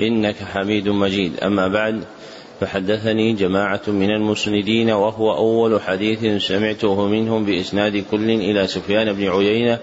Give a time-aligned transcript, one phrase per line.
[0.00, 1.40] إنك حميد مجيد.
[1.40, 2.04] أما بعد
[2.60, 9.78] فحدثني جماعة من المسندين وهو أول حديث سمعته منهم بإسناد كل إلى سفيان بن عيينة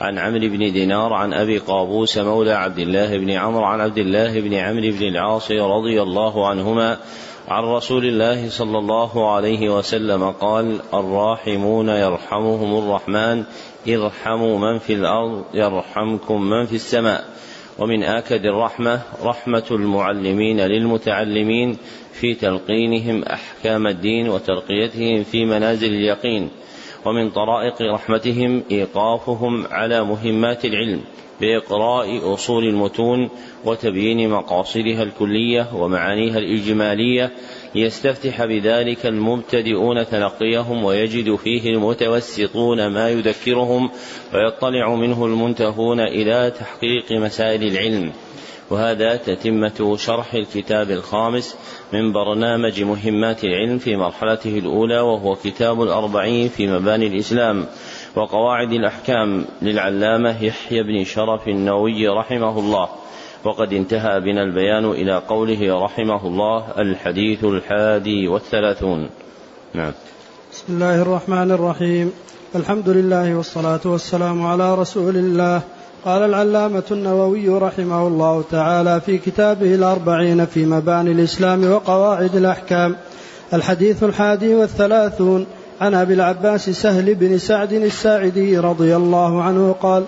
[0.00, 4.40] عن عمرو بن دينار عن أبي قابوس مولى عبد الله بن عمرو عن عبد الله
[4.40, 6.98] بن عمرو بن العاص رضي الله عنهما
[7.48, 13.44] عن رسول الله صلى الله عليه وسلم قال الراحمون يرحمهم الرحمن
[13.88, 17.24] ارحموا من في الأرض يرحمكم من في السماء.
[17.80, 21.76] ومن آكد الرحمة رحمة المعلمين للمتعلمين
[22.12, 26.48] في تلقينهم أحكام الدين وترقيتهم في منازل اليقين
[27.04, 31.00] ومن طرائق رحمتهم إيقافهم على مهمات العلم
[31.40, 33.28] بإقراء أصول المتون
[33.64, 37.30] وتبيين مقاصدها الكلية ومعانيها الإجمالية
[37.74, 43.90] ليستفتح بذلك المبتدئون تلقيهم ويجد فيه المتوسطون ما يذكرهم
[44.34, 48.12] ويطلع منه المنتهون إلى تحقيق مسائل العلم.
[48.70, 51.56] وهذا تتمة شرح الكتاب الخامس
[51.92, 57.66] من برنامج مهمات العلم في مرحلته الأولى وهو كتاب الأربعين في مباني الإسلام.
[58.16, 62.88] وقواعد الأحكام للعلامة يحيى بن شرف النووي رحمه الله.
[63.44, 69.08] وقد انتهى بنا البيان إلى قوله رحمه الله الحديث الحادي والثلاثون.
[69.74, 69.92] نعم.
[70.52, 72.12] بسم الله الرحمن الرحيم.
[72.54, 75.62] الحمد لله والصلاة والسلام على رسول الله.
[76.04, 82.96] قال العلامة النووي رحمه الله تعالى في كتابه الأربعين في مباني الإسلام وقواعد الأحكام.
[83.54, 85.46] الحديث الحادي والثلاثون
[85.80, 90.04] عن أبي العباس سهل بن سعد الساعدي رضي الله عنه قال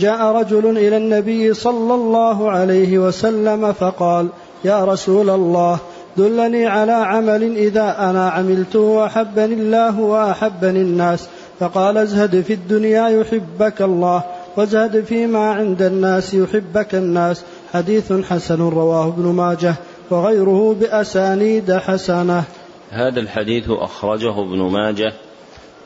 [0.00, 4.28] جاء رجل إلى النبي صلى الله عليه وسلم فقال
[4.64, 5.78] يا رسول الله
[6.16, 11.28] دلني على عمل إذا أنا عملته أحبني الله وأحبني الناس.
[11.60, 14.24] فقال ازهد في الدنيا يحبك الله
[14.56, 17.42] وازهد فيما عند الناس يحبك الناس.
[17.72, 19.74] حديث حسن رواه ابن ماجه
[20.10, 22.44] وغيره بأسانيد حسنة.
[22.90, 25.12] هذا الحديث أخرجه ابن ماجه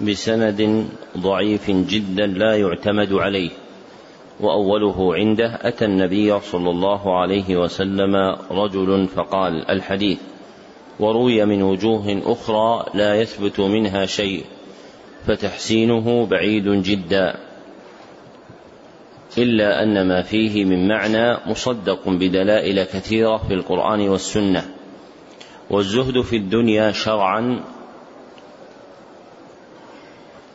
[0.01, 0.87] بسند
[1.19, 3.51] ضعيف جدا لا يعتمد عليه.
[4.41, 10.19] وأوله عنده أتى النبي صلى الله عليه وسلم رجل فقال الحديث
[11.01, 14.45] وروي من وجوه أخرى لا يثبت منها شيء
[15.27, 17.37] فتحسينه بعيد جدا
[19.39, 24.65] إلا أن ما فيه من معنى مصدق بدلائل كثيرة في القرآن والسنة
[25.71, 27.61] والزهد في الدنيا شرعا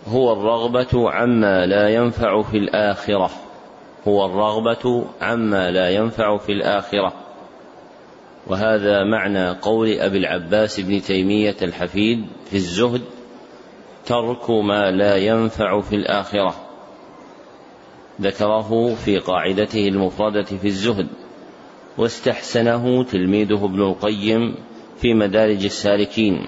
[0.08, 3.45] هو الرغبة عما لا ينفع في الآخرة
[4.08, 7.14] هو الرغبة عما لا ينفع في الآخرة.
[8.48, 13.02] وهذا معنى قول أبي العباس بن تيمية الحفيد في الزهد
[14.06, 16.56] ترك ما لا ينفع في الآخرة.
[18.22, 21.08] ذكره في قاعدته المفردة في الزهد
[21.98, 24.56] واستحسنه تلميذه ابن القيم
[24.98, 26.48] في مدارج السالكين.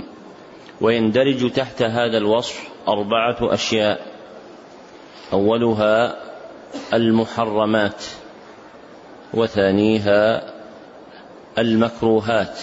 [0.82, 4.08] ويندرج تحت هذا الوصف أربعة أشياء
[5.34, 6.28] أولها
[6.94, 8.04] المحرمات
[9.34, 10.54] وثانيها
[11.58, 12.60] المكروهات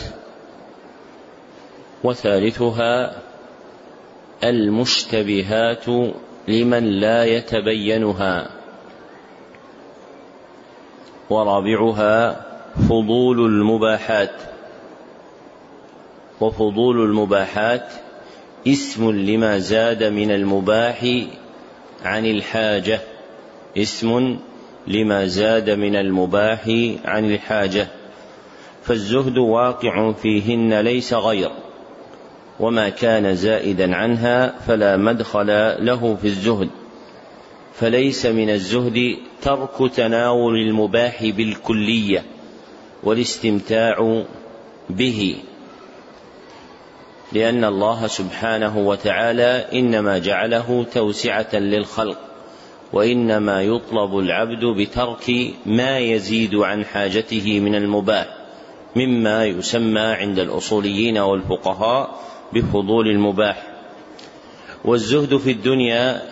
[2.04, 3.16] وثالثها
[4.44, 5.84] المشتبهات
[6.48, 8.50] لمن لا يتبينها
[11.31, 12.47] ورابعها
[12.88, 14.34] فضول المباحات
[16.41, 17.92] وفضول المباحات
[18.69, 21.06] اسم لما زاد من المباح
[22.04, 23.00] عن الحاجة
[23.76, 24.38] اسم
[24.86, 26.60] لما زاد من المباح
[27.04, 27.88] عن الحاجة
[28.82, 31.50] فالزهد واقع فيهن ليس غير
[32.60, 35.47] وما كان زائدا عنها فلا مدخل
[35.86, 36.71] له في الزهد
[37.74, 42.24] فليس من الزهد ترك تناول المباح بالكلية
[43.03, 44.24] والاستمتاع
[44.91, 45.36] به
[47.32, 52.34] لأن الله سبحانه وتعالى إنما جعله توسعة للخلق.
[52.94, 58.26] وإنما يطلب العبد بترك ما يزيد عن حاجته من المباح
[58.96, 62.20] مما يسمى عند الأصوليين والفقهاء
[62.52, 63.62] بفضول المباح.
[64.84, 66.22] والزهد في الدنيا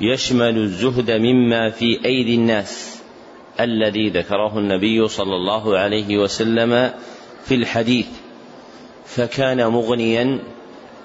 [0.00, 3.02] يشمل الزهد مما في أيدي الناس
[3.60, 6.90] الذي ذكره النبي صلى الله عليه وسلم
[7.44, 8.08] في الحديث.
[9.04, 10.38] فكان مغنيا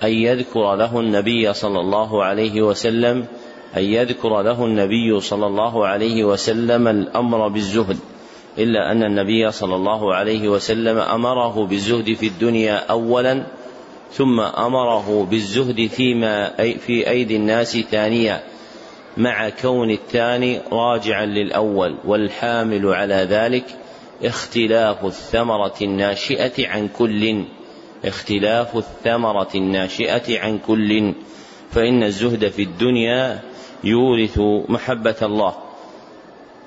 [0.03, 3.25] أن يذكر له النبي صلى الله عليه وسلم
[3.77, 7.97] أن يذكر له النبي صلى الله عليه وسلم الأمر بالزهد
[8.57, 13.43] إلا أن النبي صلى الله عليه وسلم أمره بالزهد في الدنيا أولا
[14.11, 18.43] ثم أمره بالزهد فيما في أيدي الناس ثانيا
[19.17, 23.65] مع كون الثاني راجعا للأول والحامل على ذلك
[24.23, 27.43] اختلاف الثمرة الناشئة عن كل
[28.05, 31.13] اختلاف الثمرة الناشئة عن كل
[31.71, 33.41] فإن الزهد في الدنيا
[33.83, 34.39] يورث
[34.69, 35.53] محبة الله.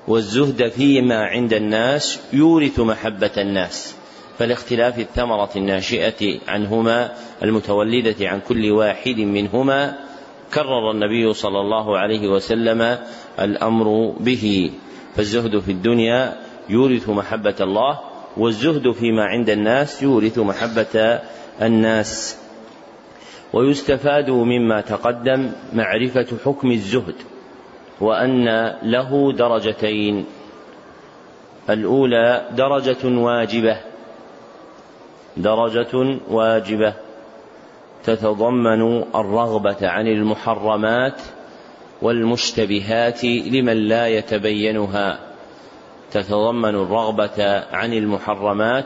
[0.07, 3.95] والزهد فيما عند الناس يورث محبة الناس.
[4.39, 7.11] فلاختلاف الثمرة الناشئة عنهما
[7.43, 9.97] المتولدة عن كل واحد منهما
[10.53, 12.97] كرر النبي صلى الله عليه وسلم
[13.39, 14.71] الأمر به.
[15.15, 16.37] فالزهد في الدنيا
[16.69, 17.99] يورث محبة الله
[18.37, 21.19] والزهد فيما عند الناس يورث محبة
[21.61, 22.37] الناس.
[23.53, 27.15] ويستفاد مما تقدم معرفة حكم الزهد
[28.01, 30.25] وأن له درجتين.
[31.69, 33.77] الأولى درجة واجبة.
[35.37, 36.93] درجة واجبة.
[38.03, 41.21] تتضمن الرغبة عن المحرمات
[42.01, 45.19] والمشتبهات لمن لا يتبينها.
[46.11, 48.85] تتضمن الرغبة عن المحرمات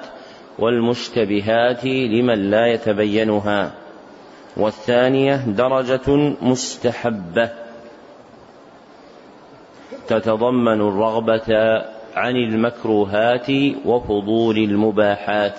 [0.60, 3.81] والمشتبهات لمن لا يتبينها.
[4.58, 7.50] والثانية درجة مستحبة.
[10.08, 11.82] تتضمن الرغبة
[12.16, 13.48] عن المكروهات
[13.86, 15.56] وفضول المباحات.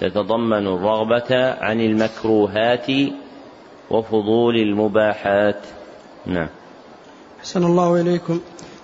[0.00, 2.86] تتضمن الرغبة عن المكروهات
[3.90, 5.60] وفضول المباحات.
[6.26, 6.48] نعم.
[7.40, 8.40] أحسن الله إليكم.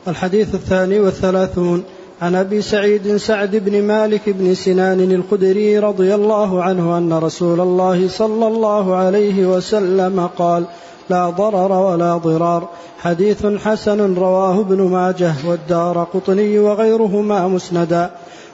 [0.08, 1.84] الحديث الثاني والثلاثون.
[2.22, 8.08] عن أبي سعيد سعد بن مالك بن سنان الخدري رضي الله عنه أن رسول الله
[8.08, 10.64] صلى الله عليه وسلم قال
[11.10, 12.68] لا ضرر ولا ضرار.
[12.98, 18.10] حديث حسن رواه ابن ماجه والدار قطني وغيرهما مسندا.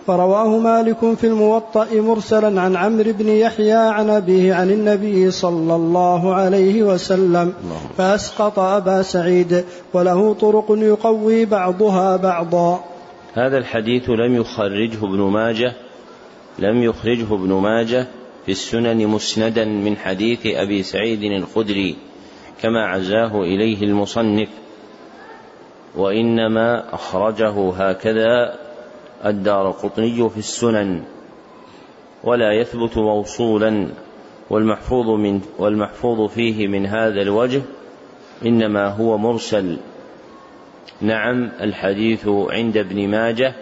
[0.08, 6.34] ورواه مالك في الموطأ مرسلا عن عمرو بن يحيى عن أبيه عن النبي صلى الله
[6.34, 7.52] عليه وسلم.
[7.98, 9.64] فأسقط أبا سعيد
[9.94, 12.80] وله طرق يقوي بعضها بعضا.
[13.34, 15.72] هذا الحديث لم يخرجه ابن ماجه
[16.58, 18.06] لم يخرجه ابن ماجه
[18.46, 21.96] في السنن مسندا من حديث أبي سعيد الخدري
[22.62, 24.48] كما عزاه إليه المصنف.
[25.96, 28.58] وإنما أخرجه هكذا
[29.24, 31.02] الدار قطني في السنن
[32.24, 33.88] ولا يثبت موصولا
[34.50, 37.62] والمحفوظ من والمحفوظ فيه من هذا الوجه
[38.46, 39.76] إنما هو مرسل.
[41.00, 43.54] نعم الحديث عند ابن ماجه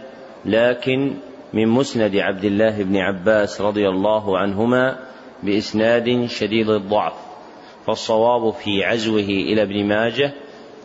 [0.45, 1.15] لكن
[1.53, 4.99] من مسند عبد الله بن عباس رضي الله عنهما
[5.43, 7.13] بإسناد شديد الضعف.
[7.87, 10.33] فالصواب في عزوه إلى ابن ماجه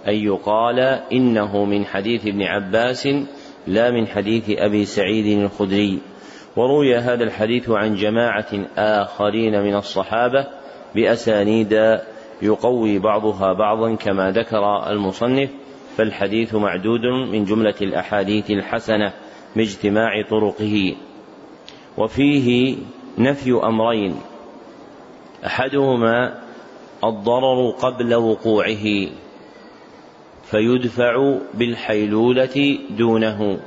[0.08, 0.80] أن يقال
[1.14, 3.08] إنه من حديث ابن عباس
[3.68, 6.00] لا من حديث أبي سعيد الخدري.
[6.56, 10.48] وروي هذا الحديث عن جماعة آخرين من الصحابة
[10.96, 12.00] بأسانيد
[12.42, 15.50] يقوي بعضها بعضا كما ذكر المصنف.
[15.98, 19.14] فالحديث معدود من جملة الأحاديث الحسنة
[19.56, 20.96] باجتماع طرقه.
[21.98, 22.78] وفيه
[23.18, 24.16] نفي أمرين.
[25.46, 26.42] أحدهما
[27.04, 29.08] الضرر قبل وقوعه
[30.44, 33.60] فيدفع بالحيلولة دونه.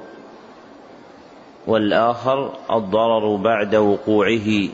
[1.66, 4.68] والآخر الضرر بعد وقوعه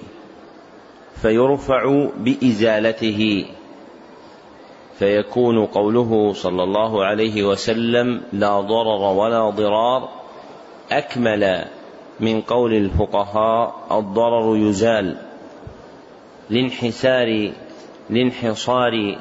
[1.23, 3.47] فيرفع بإزالته.
[4.99, 10.09] فيكون قوله صلى الله عليه وسلم لا ضرر ولا ضرار
[10.93, 11.65] أكمل
[12.21, 15.17] من قول الفقهاء الضرر يزال
[16.51, 17.53] لانحسار
[18.11, 19.19] لانحصار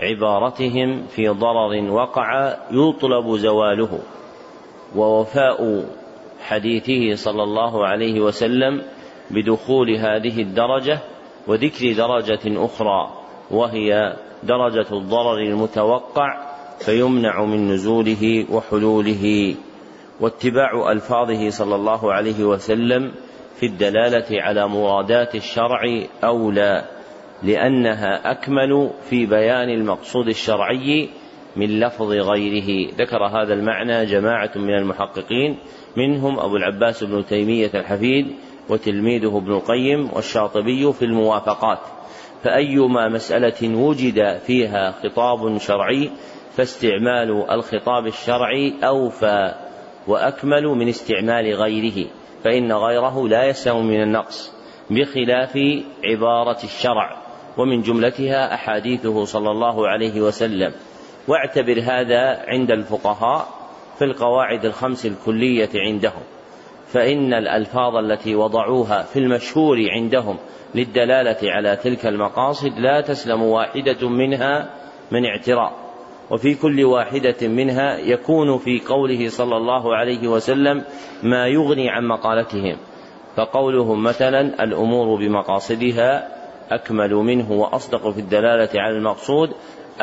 [0.00, 3.98] عبارتهم في ضرر وقع يطلب زواله
[4.96, 5.84] ووفاء
[6.40, 8.82] حديثه صلى الله عليه وسلم
[9.30, 10.98] بدخول هذه الدرجة
[11.46, 13.10] وذكر درجة أخرى
[13.50, 19.54] وهي درجة الضرر المتوقع فيمنع من نزوله وحلوله.
[20.20, 23.12] واتباع ألفاظه صلى الله عليه وسلم
[23.56, 26.84] في الدلالة على مرادات الشرع أولى
[27.42, 31.08] لأنها أكمل في بيان المقصود الشرعي
[31.56, 32.92] من لفظ غيره.
[32.98, 35.58] ذكر هذا المعنى جماعة من المحققين
[35.96, 38.26] منهم أبو العباس بن تيمية الحفيد
[38.68, 41.78] وتلميذه ابن القيم والشاطبي في الموافقات.
[42.42, 46.10] فأيما مسألة وجد فيها خطاب شرعي
[46.56, 49.54] فاستعمال الخطاب الشرعي أوفى
[50.06, 52.08] وأكمل من استعمال غيره
[52.44, 54.52] فإن غيره لا يسلم من النقص
[54.90, 55.58] بخلاف
[56.04, 57.16] عبارة الشرع
[57.58, 60.72] ومن جملتها أحاديثه صلى الله عليه وسلم.
[61.28, 63.48] واعتبر هذا عند الفقهاء
[63.98, 66.22] في القواعد الخمس الكلية عندهم.
[66.92, 70.36] فإن الألفاظ التي وضعوها في المشهور عندهم
[70.74, 74.70] للدلالة على تلك المقاصد لا تسلم واحدة منها
[75.10, 75.72] من اعتراض
[76.30, 80.84] وفي كل واحدة منها يكون في قوله صلى الله عليه وسلم
[81.22, 82.76] ما يغني عن مقالتهم.
[83.36, 86.28] فقولهم مثلا الأمور بمقاصدها
[86.70, 89.50] أكمل منه وأصدق في الدلالة على المقصود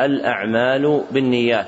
[0.00, 1.66] الأعمال بالنيات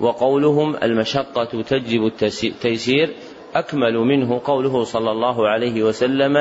[0.00, 2.12] وقولهم المشقة تجلب
[2.44, 3.14] التيسير
[3.54, 6.36] أكمل منه قوله صلى الله عليه وسلم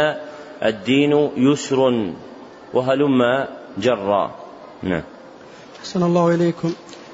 [0.64, 2.12] الدين يسر
[2.74, 4.32] وهلم جرا.
[4.84, 5.04] نعم.
[5.80, 6.74] أحسن الله إليكم.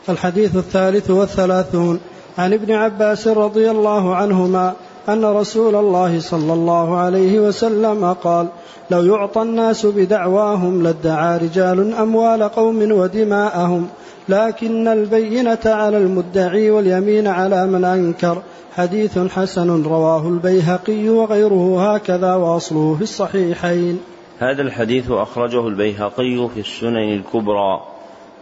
[0.10, 2.00] الحديث الثالث والثلاثون.
[2.38, 4.74] عن ابن عباس رضي الله عنهما
[5.10, 8.48] أن رسول الله صلى الله عليه وسلم قال
[8.92, 13.88] لو يعطى الناس بدعواهم لادعى رجال أموال قوم ودماءهم
[14.30, 18.42] لكن البينة على المدعي واليمين على من أنكر.
[18.80, 24.00] حديث حسن رواه البيهقي وغيره هكذا وأصله في الصحيحين.
[24.40, 27.82] هذا الحديث أخرجه البيهقي في السنن الكبرى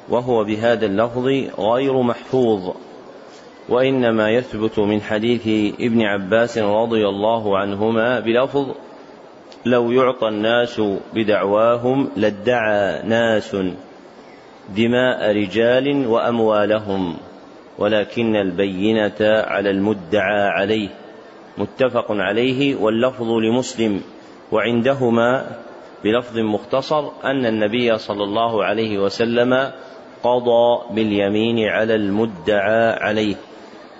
[0.09, 1.27] وهو بهذا اللفظ
[1.59, 2.75] غير محفوظ
[3.69, 8.65] وإنما يثبت من حديث ابن عباس رضي الله عنهما بلفظ
[9.65, 10.81] لو يعطى الناس
[11.13, 13.57] بدعواهم لادعى ناس
[14.75, 17.15] دماء رجال وأموالهم.
[17.77, 20.89] ولكن البينة على المدعى عليه
[21.57, 24.01] متفق عليه واللفظ لمسلم
[24.51, 25.45] وعندهما
[26.03, 29.71] بلفظ مختصر أن النبي صلى الله عليه وسلم
[30.23, 33.35] قضى باليمين على المدعى عليه.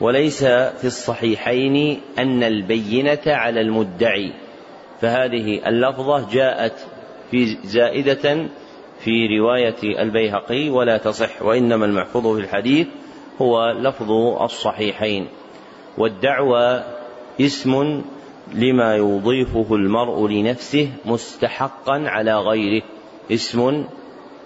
[0.01, 4.31] وليس في الصحيحين أن البينة على المدعي
[5.01, 6.73] فهذه اللفظة جاءت
[7.31, 8.47] في زائدة
[8.99, 12.87] في رواية البيهقي ولا تصح وإنما المحفوظ في الحديث
[13.41, 15.27] هو لفظ الصحيحين
[15.97, 16.83] والدعوى
[17.41, 18.01] اسم
[18.53, 22.83] لما يضيفه المرء لنفسه مستحقا على غيره
[23.31, 23.85] اسم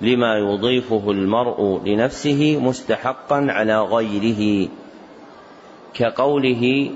[0.02, 4.70] لما يضيفه المرء لنفسه مستحقا على غيره
[5.94, 6.92] كقوله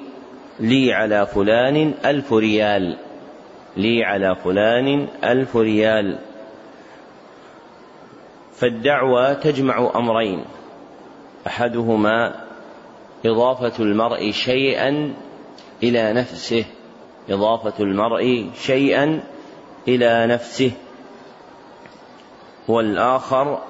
[0.60, 2.98] لي على فلان ألف ريال
[3.78, 6.18] لي على فلان ألف ريال
[8.54, 10.44] فالدعوى تجمع أمرين.
[11.48, 12.46] أحدهما
[13.26, 15.14] إضافة المرء شيئا
[15.84, 16.66] إلى نفسه.
[17.30, 19.24] إضافة المرء شيئا
[19.88, 20.72] إلى نفسه.
[22.68, 23.62] والآخر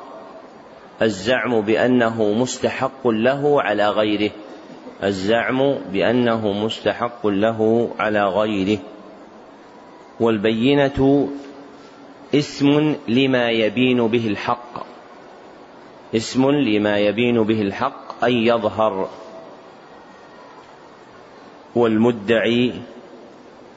[1.01, 4.31] الزعم بأنه مستحق له على غيره.
[5.03, 8.79] الزعم بأنه مستحق له على غيره.
[10.19, 11.29] والبينة
[12.35, 14.94] اسم لما يبين به الحق.
[16.15, 19.09] اسم لما يبين به الحق أن يظهر.
[21.75, 22.73] والمدعي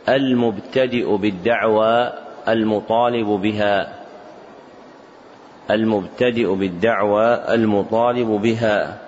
[0.08, 2.12] المبتدئ بالدعوى
[2.48, 4.04] المطالب بها.
[5.70, 8.98] المبتدئ بالدعوى المطالب بها.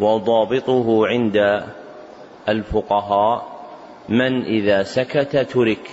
[0.00, 1.64] وضابطه عند
[2.48, 3.62] الفقهاء
[4.08, 5.90] من إذا سكت ترك.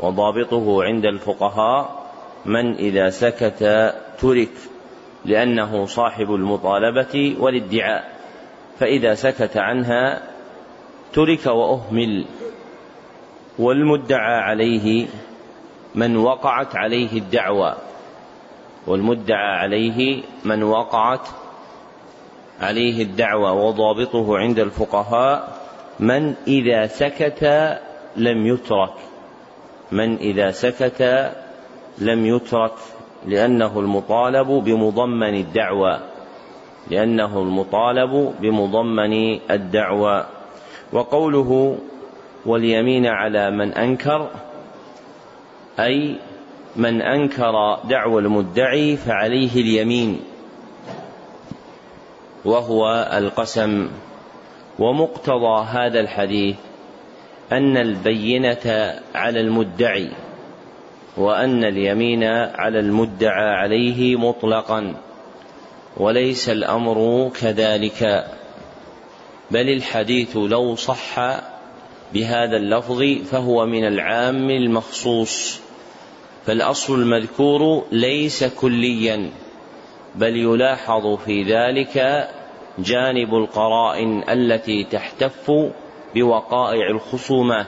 [0.00, 2.02] وضابطه عند الفقهاء
[2.44, 4.69] من إذا سكت ترك.
[5.24, 8.20] لأنه صاحب المطالبة والادعاء
[8.78, 10.22] فإذا سكت عنها
[11.12, 12.24] ترك وأهمل
[13.58, 15.06] والمدعى عليه
[15.94, 17.76] من وقعت عليه الدعوى
[18.86, 21.28] والمدعى عليه من وقعت
[22.60, 25.60] عليه الدعوى وضابطه عند الفقهاء
[26.00, 27.44] من إذا سكت
[28.16, 28.92] لم يترك
[29.92, 31.32] من إذا سكت
[31.98, 32.72] لم يترك.
[33.26, 36.00] لأنه المطالب بمضمن الدعوى
[36.90, 40.26] لأنه المطالب بمضمن الدعوى
[40.92, 41.78] وقوله
[42.46, 44.28] واليمين على من أنكر
[45.80, 46.16] أي
[46.76, 50.20] من أنكر دعوى المدعي فعليه اليمين
[52.44, 53.88] وهو القسم.
[54.78, 56.56] ومقتضى هذا الحديث
[57.52, 60.10] أن البينة على المدعي.
[61.16, 62.24] وأن اليمين
[62.54, 64.94] على المدعى عليه مطلقا
[65.96, 68.26] وليس الأمر كذلك
[69.50, 71.18] بل الحديث لو صح
[72.14, 75.60] بهذا اللفظ فهو من العام المخصوص.
[76.46, 79.30] فالأصل المذكور ليس كليا
[80.14, 82.28] بل يلاحظ في ذلك
[82.78, 85.50] جانب القرائن التي تحتف
[86.14, 87.66] بوقائع الخصومات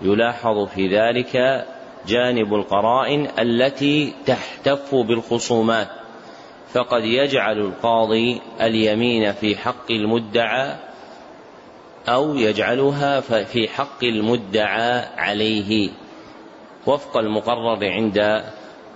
[0.00, 1.66] يلاحظ في ذلك
[2.06, 5.88] جانب القرائن التي تحتف بالخصومات
[6.72, 10.76] فقد يجعل القاضي اليمين في حق المدعى
[12.08, 15.90] أو يجعلها في حق المدعى عليه.
[16.86, 18.42] وفق المقرر عند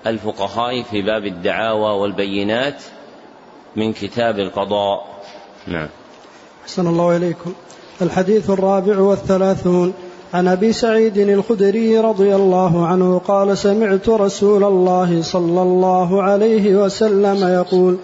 [0.07, 2.83] الفقهاء في باب الدعاوى والبينات
[3.77, 5.23] من كتاب القضاء.
[5.67, 5.89] نعم.
[6.63, 7.53] أحسن الله إليكم.
[8.03, 9.95] الحديث الرابع والثلاثون.
[10.35, 17.49] عن أبي سعيد الخدري رضي الله عنه قال سمعت رسول الله صلى الله عليه وسلم
[17.49, 17.99] يقول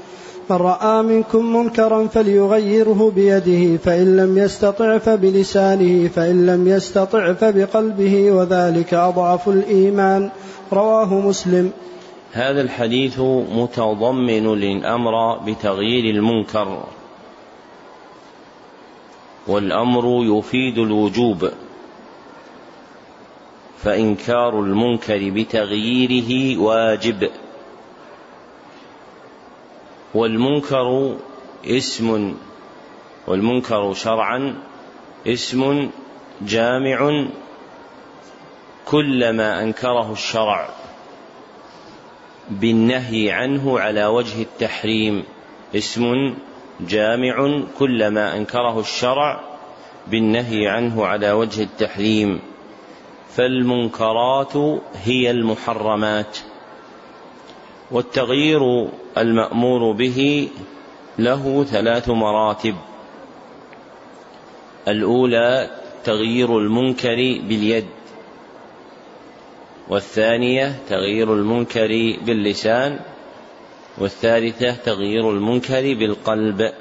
[0.50, 8.94] من رأى منكم منكرا فليغيره بيده فإن لم يستطع فبلسانه فإن لم يستطع فبقلبه وذلك
[8.94, 10.30] أضعف الإيمان.
[10.72, 11.70] رواه مسلم.
[12.32, 13.20] هذا الحديث
[13.54, 16.82] متضمن للأمر بتغيير المنكر
[19.48, 21.50] والأمر يفيد الوجوب.
[23.84, 27.30] فإنكار المنكر بتغييره واجب.
[30.14, 31.16] والمنكر
[31.66, 32.34] اسم
[33.26, 34.54] والمنكر شرعا
[35.26, 35.90] اسم
[36.42, 37.26] جامع
[38.86, 40.68] كل ما أنكره الشرع
[42.50, 45.24] بالنهي عنه على وجه التحريم.
[45.74, 46.34] اسم
[46.80, 49.40] جامع كل ما أنكره الشرع
[50.06, 52.49] بالنهي عنه على وجه التحريم.
[53.36, 54.56] فالمنكرات
[55.04, 56.38] هي المحرمات
[57.90, 60.48] والتغيير المأمور به
[61.18, 62.74] له ثلاث مراتب.
[64.88, 65.70] الأولى
[66.04, 67.16] تغيير المنكر
[67.48, 67.86] باليد
[69.88, 72.98] والثانية تغيير المنكر باللسان
[73.98, 76.72] والثالثة تغيير المنكر بالقلب.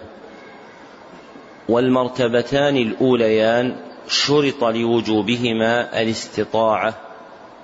[1.69, 6.93] والمرتبتان الأوليان شرط لوجوبهما الاستطاعة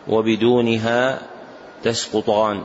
[0.08, 1.20] وبدونها
[1.84, 2.64] تسقطان.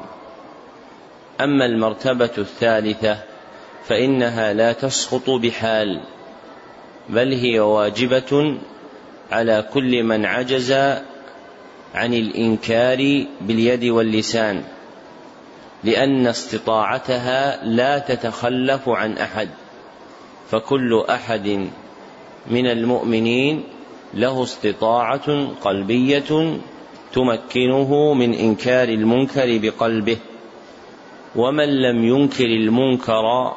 [1.41, 3.19] أما المرتبة الثالثة
[3.85, 6.01] فإنها لا تسقط بحال
[7.09, 8.59] بل هي واجبة
[9.33, 10.73] على كل من عجز
[11.95, 14.63] عن الإنكار باليد واللسان
[15.85, 19.49] لأن استطاعتها لا تتخلف عن أحد
[20.51, 21.71] فكل أحد
[22.47, 23.63] من المؤمنين
[24.15, 26.59] له استطاعة قلبية
[27.13, 30.17] تمكنه من إنكار المنكر بقلبه
[31.37, 33.53] ومن لم ينكر المنكر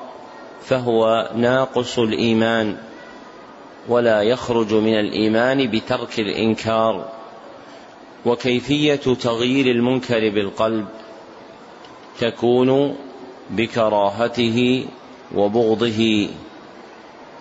[0.62, 2.78] فهو ناقص الإيمان
[3.90, 7.10] ولا يخرج من الإيمان بترك الإنكار
[8.26, 10.86] وكيفية تغيير المنكر بالقلب
[12.20, 12.96] تكون
[13.50, 14.86] بكراهته
[15.36, 16.30] وبغضه.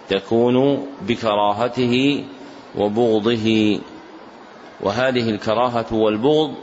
[0.08, 2.24] تكون بكراهته
[2.78, 3.78] وبغضه.
[4.82, 6.54] وهذه الكراهة والبغض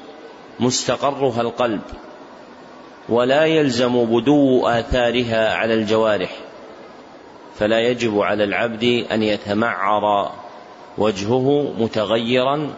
[0.59, 1.81] مستقرها القلب
[3.09, 6.31] ولا يلزم بدو آثارها على الجوارح
[7.55, 10.31] فلا يجب على العبد أن يتمعر
[10.97, 12.69] وجهه متغيرا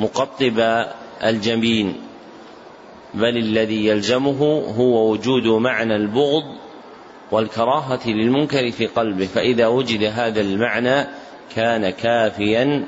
[0.00, 0.84] مقطب
[1.24, 1.94] الجبين
[3.14, 6.44] بل الذي يلزمه هو وجود معنى البغض
[7.30, 11.06] والكراهة للمنكر في قلبه فإذا وجد هذا المعنى
[11.54, 12.84] كان كافيا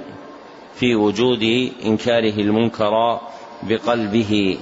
[0.75, 3.21] في وجود إنكاره المنكر
[3.63, 4.59] بقلبه.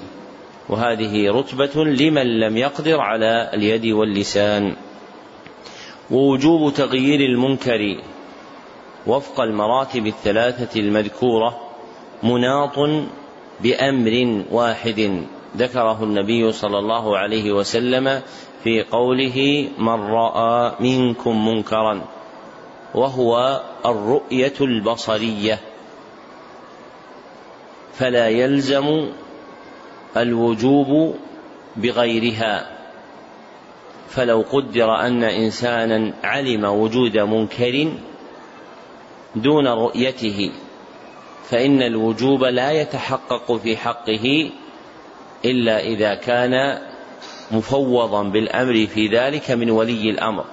[0.68, 4.76] وهذه رتبة لمن لم يقدر على اليد واللسان.
[6.10, 8.00] ووجوب تغيير المنكر
[9.06, 11.60] وفق المراتب الثلاثة المذكورة
[12.22, 12.78] مناط
[13.60, 15.24] بأمر واحد
[15.56, 18.22] ذكره النبي صلى الله عليه وسلم
[18.66, 22.05] في قوله من رأى منكم منكرا
[22.94, 25.61] وهو الرؤية البصرية.
[27.92, 29.09] فلا يلزم
[30.16, 31.14] الوجوب
[31.76, 32.79] بغيرها.
[34.09, 37.92] فلو قدر أن إنسانا علم وجود منكر
[39.37, 40.50] دون رؤيته
[41.50, 44.50] فإن الوجوب لا يتحقق في حقه
[45.44, 46.79] إلا إذا كان
[47.50, 50.44] مفوضا بالأمر في ذلك من ولي الأمر.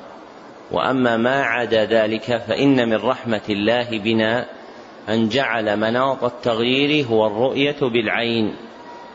[0.71, 4.45] وأما ما عدا ذلك فإن من رحمة الله بنا
[5.09, 8.55] أن جعل مناط التغيير هو الرؤية بالعين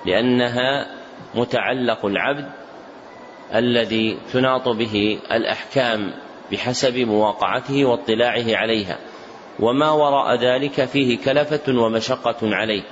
[0.06, 0.86] لأنها
[1.34, 2.48] متعلق العبد
[3.54, 6.12] الذي تناط به الأحكام
[6.52, 8.98] بحسب مواقعته واطلاعه عليها.
[9.60, 12.82] وما وراء ذلك فيه كلفة ومشقة عليه.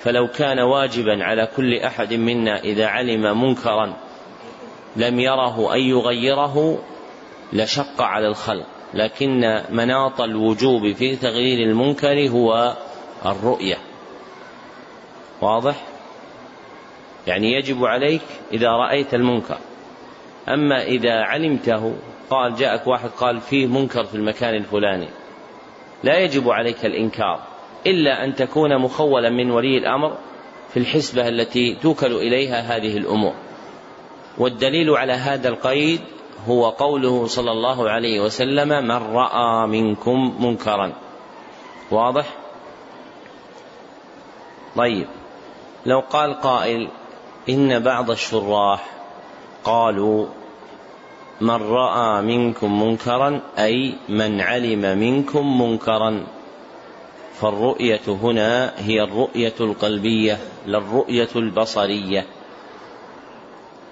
[0.00, 3.96] فلو كان واجبا على كل أحد منا إذا علم منكرا
[4.96, 6.78] لم يره أن يغيره
[7.52, 8.66] لشق على الخلق.
[8.94, 12.76] لكن مناط الوجوب في تغيير المنكر هو
[13.26, 13.78] الرؤية.
[15.40, 15.84] واضح؟
[17.26, 19.58] يعني يجب عليك إذا رأيت المنكر.
[20.48, 21.94] أما إذا علمته
[22.30, 25.08] قال جاءك واحد قال فيه منكر في المكان الفلاني.
[26.04, 27.49] لا يجب عليك الإنكار.
[27.86, 30.16] إلا أن تكون مخولا من ولي الأمر
[30.68, 33.34] في الحسبة التي توكل إليها هذه الأمور.
[34.38, 36.00] والدليل على هذا القيد
[36.48, 40.92] هو قوله صلى الله عليه وسلم من رأى منكم منكرا
[41.90, 42.26] واضح؟
[44.76, 45.06] طيب.
[45.86, 46.88] لو قال قائل
[47.48, 48.86] إن بعض الشراح
[49.64, 50.26] قالوا
[51.40, 56.26] من رأى منكم منكرا أي من علم منكم منكرا
[57.40, 62.26] فالرؤية هنا هي الرؤية القلبية لا الرؤية البصرية.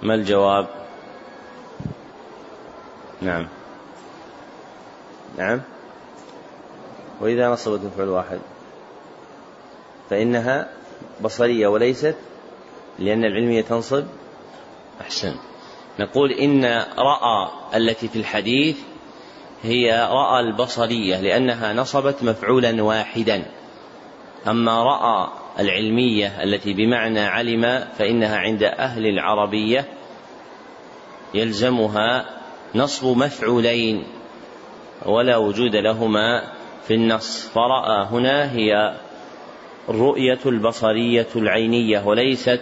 [0.03, 0.67] ما الجواب؟
[3.23, 3.49] نعم.
[5.39, 5.61] نعم.
[7.21, 8.39] وإذا نصبت مفعول واحد.
[10.11, 10.69] فإنها
[11.21, 12.17] بصرية وليست
[12.99, 14.05] لأن العلمية تنصب
[15.01, 15.35] أحسن.
[15.99, 16.65] نقول إن
[16.99, 18.77] رأى التي في الحديث
[19.63, 23.45] هي رأى البصرية لأنها نصبت مفعولا واحدا.
[24.49, 29.85] أما رأى العلمية التي بمعنى علم فإنها عند أهل العربية
[31.35, 32.25] يلزمها
[32.75, 34.05] نصب مفعولين
[35.07, 36.43] ولا وجود لهما
[36.87, 37.49] في النص.
[37.55, 38.95] فرأى هنا هي
[39.89, 42.61] الرؤية البصرية العينية وليست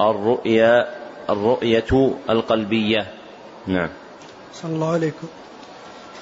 [0.00, 0.88] الرؤية
[1.30, 3.06] الرؤية القلبية.
[3.66, 3.88] نعم.
[4.52, 5.26] صلى الله عليكم.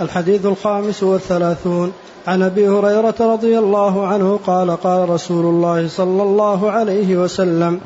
[0.00, 1.92] الحديث الخامس والثلاثون.
[2.26, 7.80] عن أبي هريرة رضي الله عنه قال قال رسول الله صلى الله عليه وسلم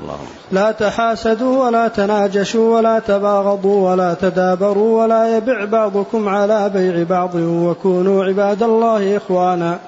[0.52, 8.24] لا تحاسدوا ولا تناجشوا ولا تباغضوا ولا تدابروا ولا يبع بعضكم على بيع بعض وكونوا
[8.24, 9.78] عباد الله إخوانا.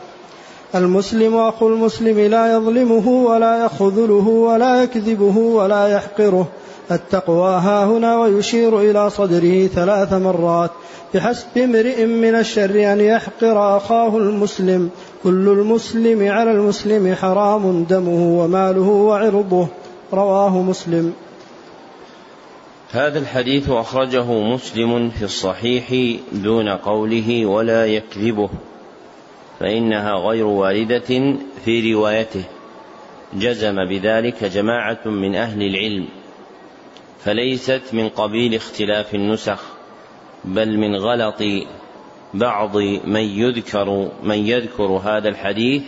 [0.75, 6.47] المسلم أخو المسلم لا يظلمه ولا يخذله ولا يكذبه ولا يحقره.
[6.93, 10.71] التقوى ها هنا ويشير إلى صدره ثلاث مرات
[11.15, 14.91] بحسب امرئ من الشر أن يحقر أخاه المسلم.
[15.25, 19.69] كل المسلم على المسلم حرام دمه وماله وعرضه.
[20.13, 21.13] رواه مسلم.
[22.91, 28.51] هذا الحديث أخرجه مسلم في الصحيح دون قوله ولا يكذبه
[29.61, 32.45] فإنها غير واردة في روايته.
[33.35, 36.20] جزم بذلك جماعة من أهل العلم.
[37.25, 39.63] فليست من قبيل اختلاف النسخ
[40.45, 41.43] بل من غلط
[42.35, 45.83] بعض من يذكر من يذكر هذا الحديث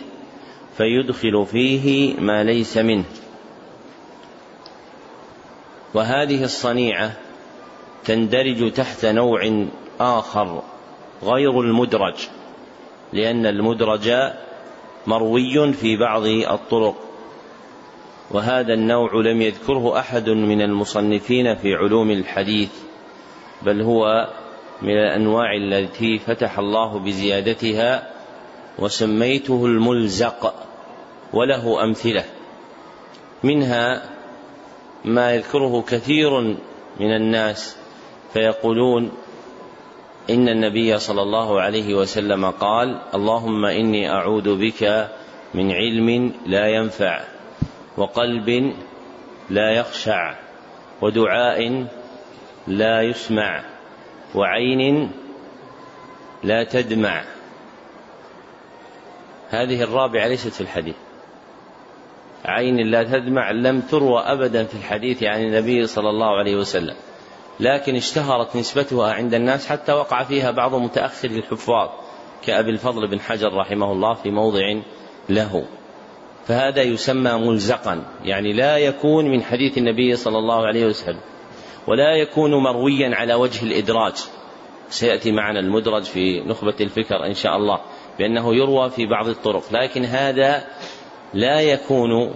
[0.77, 3.05] فيدخل فيه ما ليس منه.
[5.93, 7.17] وهذه الصنيعة
[8.05, 9.65] تندرج تحت نوع
[9.99, 10.63] آخر
[11.23, 12.15] غير المدرج
[13.13, 14.11] لأن المدرج
[15.07, 17.12] مروي في بعض الطرق.
[18.31, 22.69] وهذا النوع لم يذكره أحد من المصنفين في علوم الحديث
[23.61, 24.27] بل هو
[24.81, 28.09] من الأنواع التي فتح الله بزيادتها
[28.79, 30.53] وسميته الملزق
[31.33, 32.23] وله أمثلة.
[33.43, 34.09] منها
[35.05, 36.41] ما يذكره كثير
[36.99, 37.77] من الناس
[38.33, 39.11] فيقولون
[40.29, 45.09] إن النبي صلى الله عليه وسلم قال اللهم إني أعوذ بك
[45.53, 47.32] من علم لا ينفع.
[47.97, 48.73] وقلب
[49.49, 50.35] لا يخشع
[51.01, 51.87] ودعاء
[52.67, 53.63] لا يسمع
[54.35, 55.11] وعين
[56.43, 57.23] لا تدمع.
[59.49, 60.95] هذه الرابعة ليست في الحديث.
[62.45, 66.95] عين لا تدمع لم تروى ابدا في الحديث عن النبي صلى الله عليه وسلم
[67.59, 71.89] لكن اشتهرت نسبتها عند الناس حتى وقع فيها بعض متأخر الحفاظ
[72.45, 74.75] كأبي الفضل بن حجر رحمه الله في موضع
[75.29, 75.65] له.
[76.47, 81.19] فهذا يسمى ملزقا يعني لا يكون من حديث النبي صلى الله عليه وسلم
[81.87, 84.13] ولا يكون مرويا على وجه الإدراج.
[84.89, 87.79] سيأتي معنا المدرج في نخبة الفكر إن شاء الله
[88.19, 90.63] بأنه يروى في بعض الطرق لكن هذا
[91.33, 92.35] لا يكون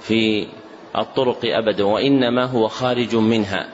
[0.00, 0.46] في
[0.98, 3.68] الطرق أبدا وإنما هو خارج منها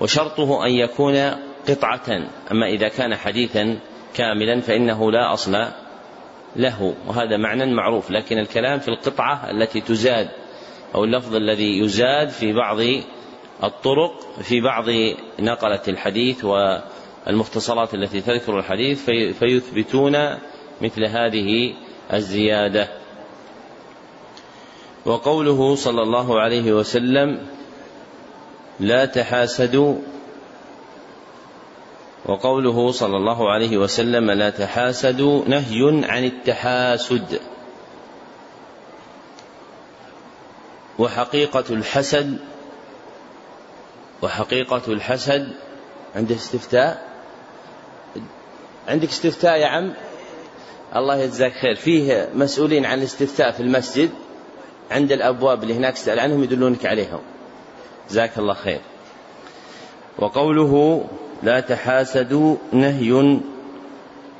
[0.00, 1.30] وشرطه أن يكون
[1.68, 3.78] قطعة أما إذا كان حديثا
[4.14, 5.66] كاملا فإنه لا أصل
[6.56, 10.28] له وهذا معنى معروف لكن الكلام في القطعة التي تزاد
[10.94, 12.78] أو اللفظ الذي يزاد في بعض
[13.64, 14.84] الطرق في بعض
[15.40, 20.38] نقلة الحديث والمختصرات التي تذكر الحديث في فيثبتون
[20.80, 21.74] مثل هذه
[22.12, 22.88] الزيادة.
[25.06, 27.46] وقوله صلى الله عليه وسلم
[28.80, 29.96] لا تحاسدوا
[32.26, 37.40] وقوله صلى الله عليه وسلم لا تحاسدوا نهي عن التحاسد.
[40.98, 42.38] وحقيقة الحسد
[44.22, 45.52] وحقيقة الحسد
[46.16, 47.08] عند استفتاء؟
[48.88, 49.94] عندك استفتاء يا عم؟
[50.96, 51.74] الله يجزاك خير.
[51.74, 54.10] فيه مسؤولين عن الاستفتاء في المسجد
[54.90, 57.20] عند الأبواب اللي هناك اسأل عنهم يدلونك عليهم.
[58.10, 58.80] جزاك الله خير.
[60.18, 61.04] وقوله
[61.42, 63.40] لا تحاسدوا نهي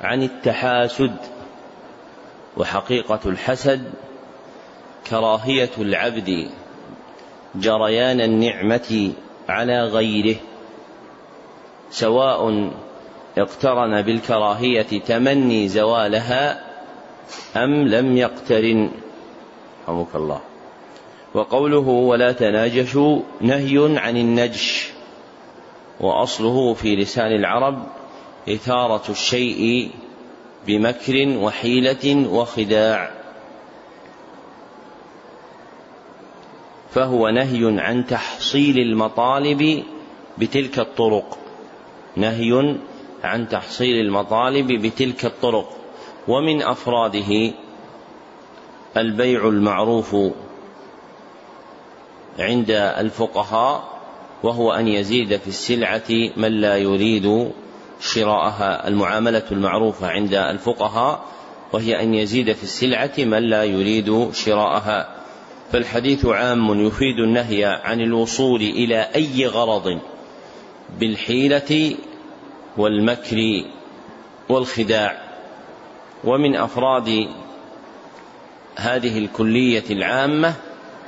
[0.01, 1.15] عن التحاسد
[2.57, 3.83] وحقيقة الحسد
[5.09, 6.49] كراهية العبد
[7.55, 9.11] جريان النعمة
[9.49, 10.35] على غيره
[11.91, 12.71] سواء
[13.37, 16.63] اقترن بالكراهية تمني زوالها
[17.55, 18.91] أم لم يقترن.
[19.87, 20.41] رحمك الله.
[21.33, 24.92] وقوله ولا تناجشوا نهي عن النجش.
[25.99, 27.83] وأصله في لسان العرب
[28.49, 29.91] إثارة الشيء
[30.67, 33.11] بمكر وحيلة وخداع.
[36.91, 39.83] فهو نهي عن تحصيل المطالب
[40.37, 41.37] بتلك الطرق.
[42.15, 42.77] نهي
[43.23, 45.77] عن تحصيل المطالب بتلك الطرق.
[46.27, 47.51] ومن أفراده
[48.97, 50.15] البيع المعروف
[52.39, 53.92] عند الفقهاء
[54.43, 57.51] وهو أن يزيد في السلعة من لا يريد
[57.99, 58.87] شراءها.
[58.87, 61.25] المعاملة المعروفة عند الفقهاء
[61.73, 65.15] وهي أن يزيد في السلعة من لا يريد شراءها.
[65.71, 69.99] فالحديث عام يفيد النهي عن الوصول إلى أي غرض؟
[70.99, 71.95] بالحيلة
[72.77, 73.65] والمكر
[74.49, 75.21] والخداع.
[76.23, 77.27] ومن أفراد
[78.75, 80.53] هذه الكلية العامة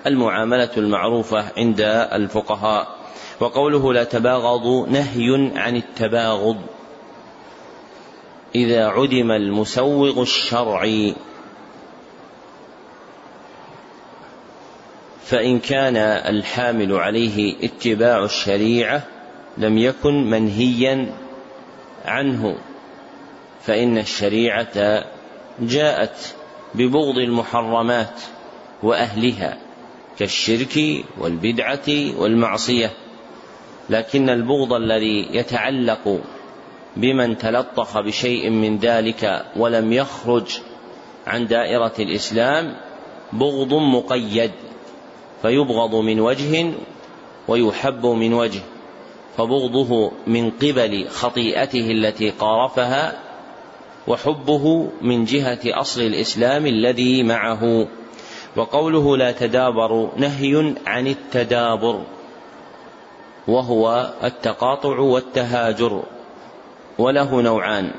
[0.08, 1.82] المعاملة المعروفة عند
[2.14, 2.95] الفقهاء.
[3.40, 6.58] وقوله لا تباغضوا نهي عن التباغض.
[8.56, 11.16] إذا عدم المسوغ الشرعي
[15.26, 19.04] فإن كان الحامل عليه اتباع الشريعة
[19.58, 21.14] لم يكن منهيا
[22.06, 22.58] عنه
[23.62, 25.04] فإن الشريعة
[25.60, 26.36] جاءت
[26.76, 28.22] ببغض المحرمات
[28.84, 29.58] وأهلها
[30.20, 32.92] كالشرك والبدعة والمعصية.
[33.90, 36.20] لكن البغض الذي يتعلق
[36.98, 40.60] بمن تلطخ بشيء من ذلك ولم يخرج
[41.28, 42.76] عن دائرة الإسلام
[43.34, 44.52] بغض مقيد
[45.42, 46.72] فيبغض من وجه
[47.48, 48.62] ويحب من وجه
[49.38, 53.18] فبغضه من قبل خطيئته التي قارفها
[54.08, 57.88] وحبه من جهة أصل الإسلام الذي معه.
[58.56, 62.02] وقوله لا تدابر نهي عن التدابر.
[63.48, 66.04] وهو التقاطع والتهاجر
[66.98, 67.92] وله نوعان.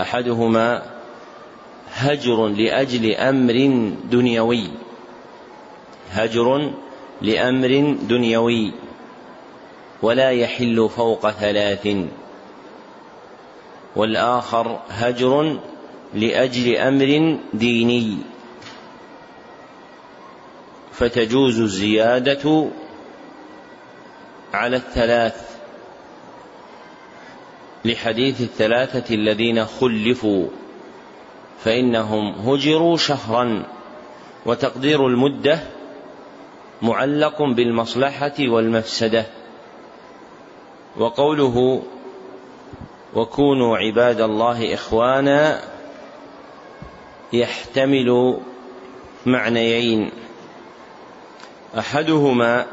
[0.00, 0.82] أحدهما
[1.92, 4.68] هجر لأجل أمر دنيوي.
[6.10, 6.72] هجر
[7.22, 8.72] لأمر دنيوي.
[10.02, 11.88] ولا يحل فوق ثلاث.
[13.96, 15.58] والآخر هجر
[16.14, 18.16] لأجل أمر ديني.
[20.92, 22.68] فتجوز الزيادة
[24.56, 25.56] على الثلاث
[27.84, 30.46] لحديث الثلاثة الذين خلفوا
[31.64, 33.62] فإنهم هجروا شهرا
[34.46, 35.58] وتقدير المدة
[36.82, 39.26] معلق بالمصلحة والمفسدة.
[40.96, 41.82] وقوله
[43.14, 45.60] وكونوا عباد الله إخوانا
[47.32, 48.40] يحتمل
[49.26, 50.10] معنيين.
[51.78, 52.66] أحدهما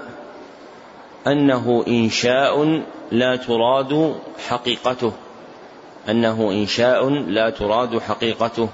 [1.27, 4.15] أنه إنشاء لا تراد
[4.47, 5.11] حقيقته.
[6.09, 8.69] أنه إنشاء لا تراد حقيقته.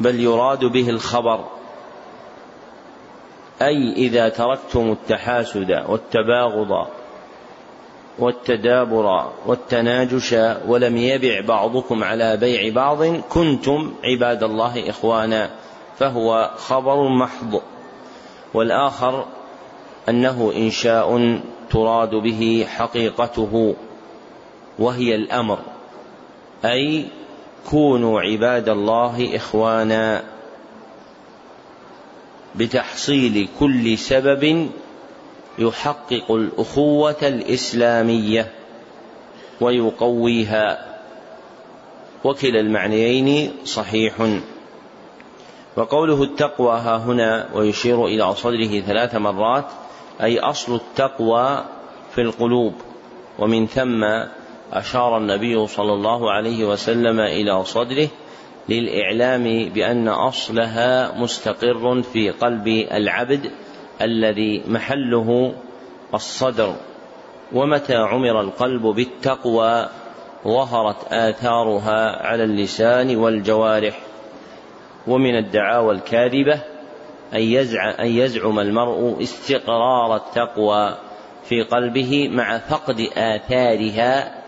[0.00, 1.44] بل يراد به الخبر.
[3.62, 6.86] أي إذا تركتم التحاسد والتباغض
[8.18, 10.32] والتدابر والتناجش
[10.66, 15.50] ولم يبع بعضكم على بيع بعض كنتم عباد الله إخوانا
[15.98, 17.60] فهو خبر محض.
[18.54, 19.26] والآخر
[20.08, 21.40] أنه إنشاء
[21.70, 23.74] تراد به حقيقته
[24.78, 25.58] وهي الأمر
[26.64, 27.06] أي
[27.70, 30.22] كونوا عباد الله إخوانا
[32.54, 34.68] بتحصيل كل سبب
[35.58, 38.52] يحقق الأخوة الإسلامية
[39.60, 40.94] ويقويها.
[42.24, 44.14] وكلا المعنيين صحيح.
[45.76, 49.64] وقوله التقوى ها هنا ويشير إلى صدره ثلاث مرات
[50.22, 51.64] أي أصل التقوى
[52.14, 52.74] في القلوب.
[53.38, 54.04] ومن ثم
[54.72, 58.08] أشار النبي صلى الله عليه وسلم إلى صدره
[58.68, 63.50] للإعلام بأن أصلها مستقر في قلب العبد
[64.02, 65.54] الذي محله
[66.14, 66.74] الصدر.
[67.52, 69.88] ومتى عمر القلب بالتقوى
[70.44, 74.00] ظهرت آثارها على اللسان والجوارح.
[75.06, 76.73] ومن الدعاوى الكاذبة
[77.34, 80.94] أن يزعم المرء استقرار التقوى
[81.44, 84.42] في قلبه مع فقد آثارها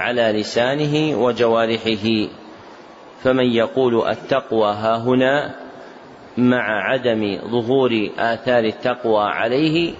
[0.00, 2.28] على لسانه وجوارحه.
[3.22, 5.54] فمن يقول التقوى ها هنا
[6.38, 9.92] مع عدم ظهور آثار التقوى عليه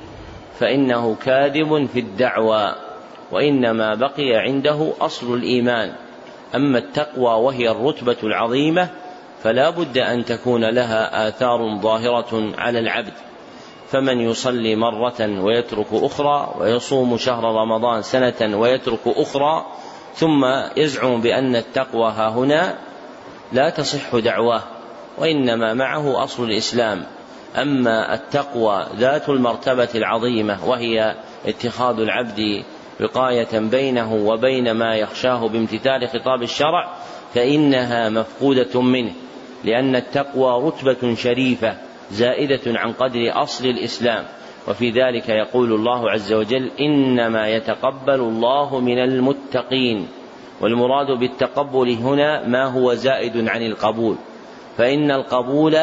[0.59, 2.75] فإنه كاذب في الدعوى
[3.33, 5.93] وإنما بقي عنده أصل الإيمان.
[6.55, 8.89] أما التقوى وهي الرتبة العظيمة
[9.43, 13.13] فلا بد أن تكون لها آثار ظاهرة على العبد.
[13.91, 19.67] فمن يصلي مرة ويترك أخرى ويصوم شهر رمضان سنة ويترك أخرى
[20.15, 20.45] ثم
[20.77, 22.79] يزعم بأن التقوى ها هنا
[23.53, 24.63] لا تصح دعواه
[25.19, 27.05] وإنما معه أصل الإسلام.
[27.57, 31.15] أما التقوى ذات المرتبة العظيمة وهي
[31.47, 32.65] اتخاذ العبد
[33.01, 36.93] وقاية بينه وبين ما يخشاه بامتثال خطاب الشرع
[37.35, 39.13] فإنها مفقودة منه.
[39.65, 41.77] لأن التقوى رتبة شريفة
[42.11, 44.25] زائدة عن قدر أصل الإسلام.
[44.69, 50.09] وفي ذلك يقول الله عز وجل إنما يتقبل الله من المتقين.
[50.61, 54.17] والمراد بالتقبل هنا ما هو زائد عن القبول.
[54.77, 55.77] فإن القبول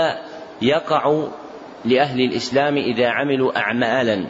[0.62, 1.24] يقع
[1.86, 4.26] لأهل الإسلام إذا عملوا أعمالا.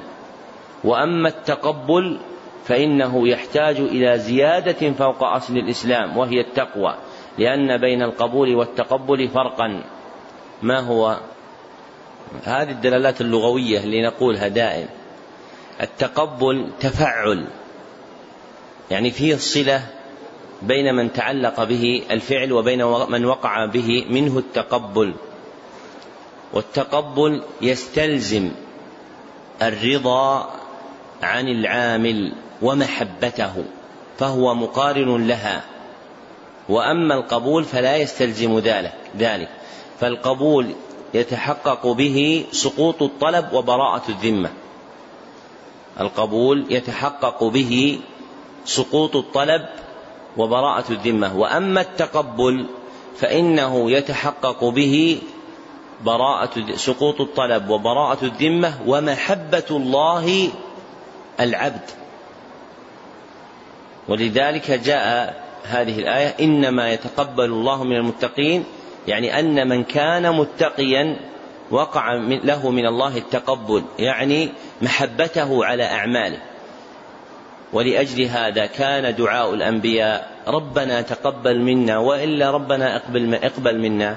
[0.84, 2.20] وأما التقبل
[2.66, 6.96] فإنه يحتاج إلى زيادة فوق أصل الإسلام وهي التقوى.
[7.40, 9.84] لأن بين القبول والتقبل فرقا.
[10.62, 11.18] ما هو؟
[12.44, 14.88] هذه الدلالات اللغوية اللي نقولها دائم.
[15.82, 17.48] التقبل تفعل.
[18.92, 19.82] يعني فيه الصلة
[20.62, 25.14] بين من تعلق به الفعل وبين من وقع به منه التقبل.
[26.54, 28.52] والتقبل يستلزم
[29.62, 30.54] الرضا
[31.24, 33.64] عن العامل ومحبته
[34.18, 35.79] فهو مقارن لها.
[36.70, 39.50] وأما القبول فلا يستلزم ذلك ذلك
[40.00, 40.76] فالقبول
[41.14, 44.50] يتحقق به سقوط الطلب وبراءة الذمة.
[46.00, 48.00] القبول يتحقق به
[48.66, 49.66] سقوط الطلب
[50.38, 52.66] وبراءة الذمة، وأما التقبل
[53.18, 55.22] فإنه يتحقق به
[56.06, 60.50] براءة سقوط الطلب وبراءة الذمة ومحبة الله
[61.40, 61.90] العبد.
[64.08, 68.64] ولذلك جاء هذه الآية إنما يتقبل الله من المتقين
[69.08, 71.20] يعني أن من كان متقيا
[71.72, 74.50] وقع له من الله التقبل يعني
[74.82, 76.38] محبته على أعماله.
[77.74, 84.16] ولأجل هذا كان دعاء الأنبياء ربنا تقبل منا وإلا ربنا اقبل اقبل منا.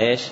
[0.00, 0.22] إيش؟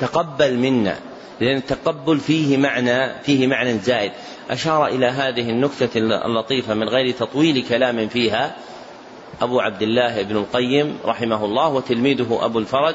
[0.00, 0.96] تقبل منا
[1.40, 4.12] لأن التقبل فيه معنى فيه معنى زائد.
[4.50, 8.56] أشار إلى هذه النكتة اللطيفة من غير تطويل كلام فيها
[9.40, 12.94] أبو عبد الله بن القيم رحمه الله وتلميذه أبو الفرج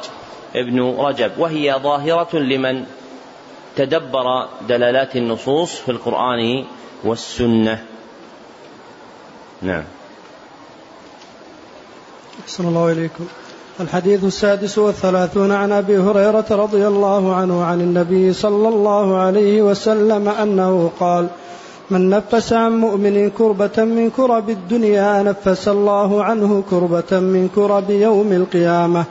[0.56, 2.86] ابن رجب وهي ظاهرة لمن
[3.76, 6.66] تدبر دلالات النصوص في القرآن
[7.04, 7.86] والسنة.
[9.62, 9.84] نعم.
[12.44, 13.28] أحسن الله إليكم.
[13.80, 20.30] الحديث السادس والثلاثون عن أبي هريرة رضي الله عنه عن النبي صلى الله عليه وسلم
[20.30, 21.28] أنه قال
[21.92, 28.32] من نفس عن مؤمن كربة من كرب الدنيا نفس الله عنه كربة من كرب يوم
[28.32, 29.04] القيامة.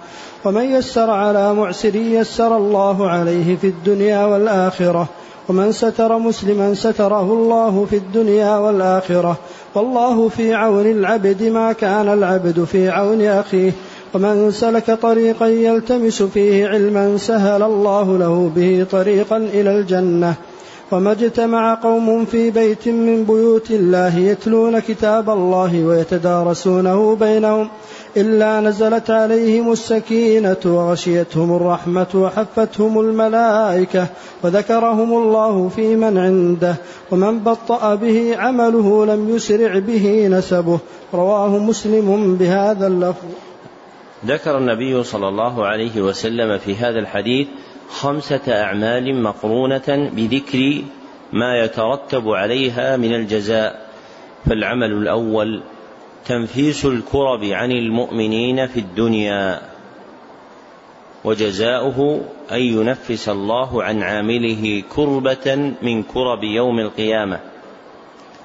[0.44, 5.08] ومن يسر على معسر يسر الله عليه في الدنيا والآخرة.
[5.48, 9.36] ومن ستر مسلما ستره الله في الدنيا والآخرة.
[9.74, 13.72] والله في عون العبد ما كان العبد في عون أخيه.
[14.14, 20.34] ومن سلك طريقا يلتمس فيه علما سهل الله له به طريقا إلى الجنة.
[20.92, 27.68] وما اجتمع قوم في بيت من بيوت الله يتلون كتاب الله ويتدارسونه بينهم
[28.16, 34.06] إلا نزلت عليهم السكينة وغشيتهم الرحمة وحفتهم الملائكة
[34.42, 36.76] وذكرهم الله في من عنده
[37.10, 40.78] ومن بطأ به عمله لم يسرع به نسبه
[41.14, 43.28] رواه مسلم بهذا اللفظ.
[44.26, 47.48] ذكر النبي صلى الله عليه وسلم في هذا الحديث
[47.88, 50.82] خمسة أعمال مقرونة بذكر
[51.32, 53.86] ما يترتب عليها من الجزاء.
[54.46, 55.62] فالعمل الأول
[56.26, 59.60] تنفيس الكرب عن المؤمنين في الدنيا.
[61.24, 62.20] وجزاؤه
[62.52, 67.40] أن ينفس الله عن عامله كربة من كرب يوم القيامة.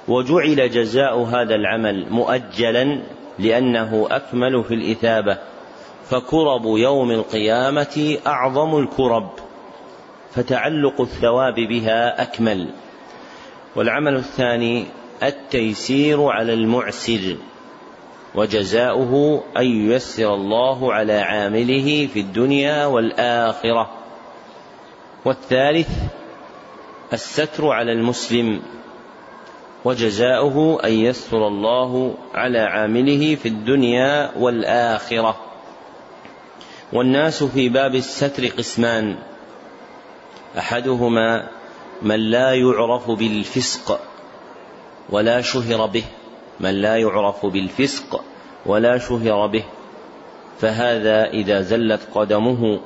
[0.08, 3.02] وجعل جزاء هذا العمل مؤجلا
[3.38, 5.51] لأنه أكمل في الإثابة.
[6.12, 9.30] فكرب يوم القيامة أعظم الكرب
[10.30, 12.68] فتعلق الثواب بها أكمل.
[13.76, 14.84] والعمل الثاني
[15.22, 17.36] التيسير على المعسر
[18.34, 23.90] وجزاؤه أن ييسر الله على عامله في الدنيا والآخرة.
[25.24, 25.88] والثالث
[27.12, 28.62] الستر على المسلم
[29.84, 35.51] وجزاؤه أن يستر الله على عامله في الدنيا والآخرة.
[36.92, 39.16] والناس في باب الستر قسمان.
[40.58, 41.48] أحدهما
[42.02, 44.00] من لا يعرف بالفسق
[45.10, 46.04] ولا شهر به.
[46.60, 48.24] من لا يعرف بالفسق
[48.66, 49.64] ولا شهر به.
[50.60, 52.80] فهذا إذا زلت قدمه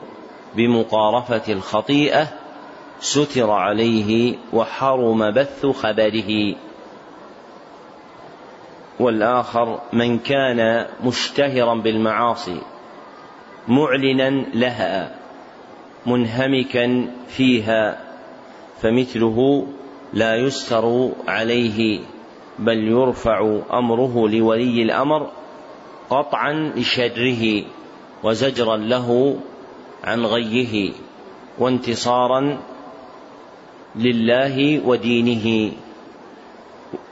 [0.57, 2.28] بمقارفة الخطيئة
[3.00, 6.54] ستر عليه وحرم بث خبره.
[9.00, 12.61] والآخر من كان مشتهرا بالمعاصي.
[13.69, 15.14] معلنا لها
[16.07, 18.01] منهمكا فيها
[18.83, 19.67] فمثله
[20.12, 22.01] لا يستر عليه
[22.59, 25.31] بل يرفع أمره لولي الأمر
[26.11, 27.64] قطعا لشره
[28.23, 29.37] وزجرا له
[30.05, 30.93] عن غيه
[31.59, 32.59] وانتصارا
[33.97, 35.73] لله ودينه.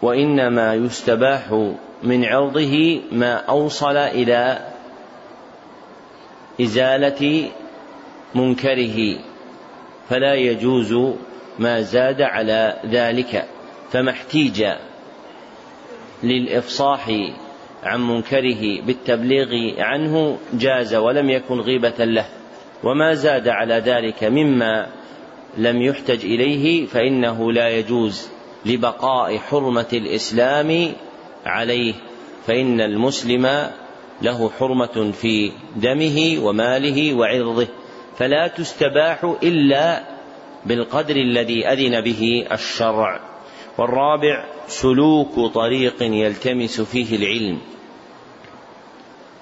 [0.02, 4.73] وإنما يستباح من عرضه ما أوصل إلى
[6.60, 7.50] إزالة
[8.34, 9.18] منكره
[10.08, 11.14] فلا يجوز
[11.58, 13.44] ما زاد على ذلك
[13.90, 14.66] فما احتيج
[16.22, 17.10] للإفصاح
[17.82, 22.26] عن منكره بالتبليغ عنه جاز ولم يكن غيبة له
[22.84, 24.86] وما زاد على ذلك مما
[25.58, 28.28] لم يحتج إليه فإنه لا يجوز
[28.66, 30.92] لبقاء حرمة الإسلام
[31.46, 31.94] عليه
[32.46, 33.70] فإن المسلم
[34.22, 37.68] له حرمة في دمه وماله وعرضه
[38.18, 40.04] فلا تستباح إلا
[40.66, 43.20] بالقدر الذي أذن به الشرع.
[43.78, 47.58] والرابع سلوك طريق يلتمس فيه العلم.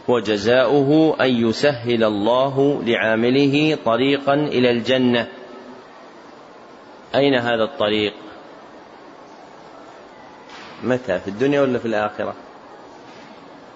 [0.09, 5.29] وجزاؤه أن يسهل الله لعامله طريقا إلى الجنة.
[7.15, 8.15] أين هذا الطريق؟
[10.85, 12.35] متى في الدنيا ولا في الآخرة؟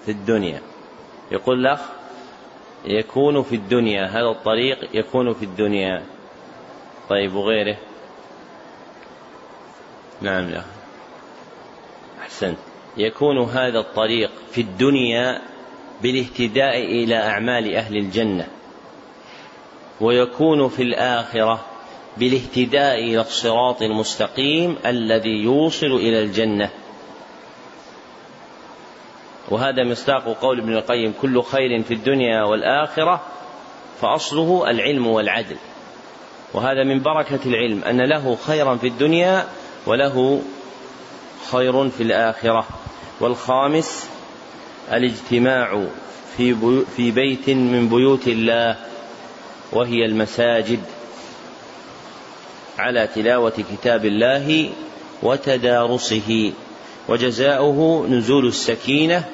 [0.05, 0.61] في الدنيا.
[1.33, 1.81] يقول الأخ
[2.85, 6.03] يكون في الدنيا هذا الطريق يكون في الدنيا.
[7.09, 7.77] طيب وغيره؟
[10.21, 10.63] نعم لا
[12.23, 12.59] أحسنت.
[12.97, 15.43] يكون هذا الطريق في الدنيا
[16.03, 18.49] بالاهتداء إلى أعمال أهل الجنة.
[20.01, 21.65] ويكون في الآخرة
[22.17, 26.71] بالاهتداء إلى الصراط المستقيم الذي يوصل إلى الجنة.
[29.49, 33.21] وهذا مصداق قول ابن القيم كل خير في الدنيا والآخرة
[34.01, 35.57] فأصله العلم والعدل.
[36.55, 39.47] وهذا من بركة العلم أن له خيرا في الدنيا
[39.87, 40.43] وله
[41.53, 42.67] خير في الآخرة.
[43.21, 44.09] والخامس
[44.93, 45.87] الاجتماع
[46.37, 46.57] في,
[46.97, 48.77] في بيت من بيوت الله
[49.73, 50.81] وهي المساجد
[52.79, 54.71] على تلاوة كتاب الله
[55.23, 56.53] وتدارسه
[57.09, 59.25] وجزاؤه نزول السكينة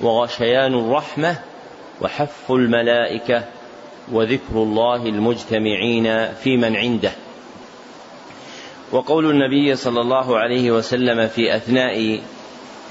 [0.00, 1.38] وغشيان الرحمة
[2.00, 3.44] وحف الملائكة
[4.12, 7.12] وذكر الله المجتمعين في من عنده.
[8.92, 12.20] وقول النبي صلى الله عليه وسلم في أثناء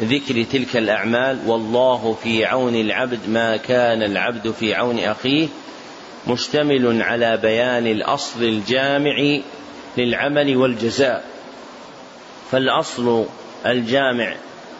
[0.01, 5.47] ذكر تلك الأعمال والله في عون العبد ما كان العبد في عون أخيه
[6.27, 9.39] مشتمل على بيان الأصل الجامع
[9.97, 11.25] للعمل والجزاء.
[12.51, 13.25] فالأصل
[13.65, 14.35] الجامع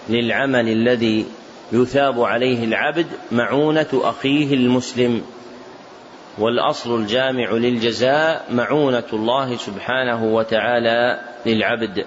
[0.09, 1.25] للعمل الذي
[1.71, 5.21] يثاب عليه العبد معونة أخيه المسلم
[6.39, 12.05] والأصل الجامع للجزاء معونة الله سبحانه وتعالى للعبد.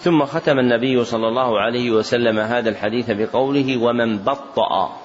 [0.00, 4.96] ثم ختم النبي صلى الله عليه وسلم هذا الحديث بقوله ومن بطأ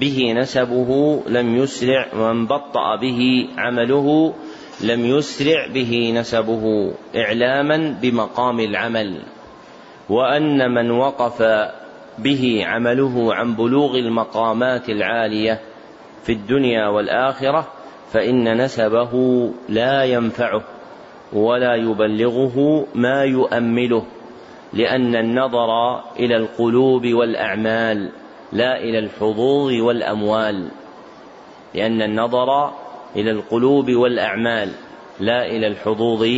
[0.00, 4.34] به نسبه لم يسرع ومن بطأ به عمله
[4.80, 6.94] لم يسرع به نسبه.
[7.16, 9.22] إعلاما بمقام العمل.
[10.08, 11.42] وأن من وقف
[12.18, 15.60] به عمله عن بلوغ المقامات العالية
[16.22, 17.66] في الدنيا والآخرة
[18.12, 19.12] فإن نسبه
[19.68, 20.62] لا ينفعه
[21.32, 24.04] ولا يبلغه ما يؤمله
[24.72, 28.10] لأن النظر إلى القلوب والأعمال
[28.52, 30.68] لا إلى الحظوظ والأموال
[31.74, 32.72] لأن النظر
[33.16, 34.72] إلى القلوب والأعمال
[35.20, 36.28] لا إلى الحظوظ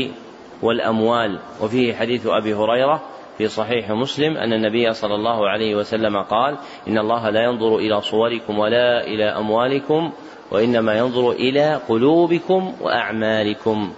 [0.62, 1.39] والأموال.
[1.62, 3.03] وفيه حديث أبي هريرة
[3.39, 6.57] في صحيح مسلم أن النبي صلى الله عليه وسلم قال
[6.89, 10.12] إن الله لا ينظر إلى صوركم ولا إلى أموالكم
[10.51, 13.93] وإنما ينظر إلى قلوبكم وأعمالكم.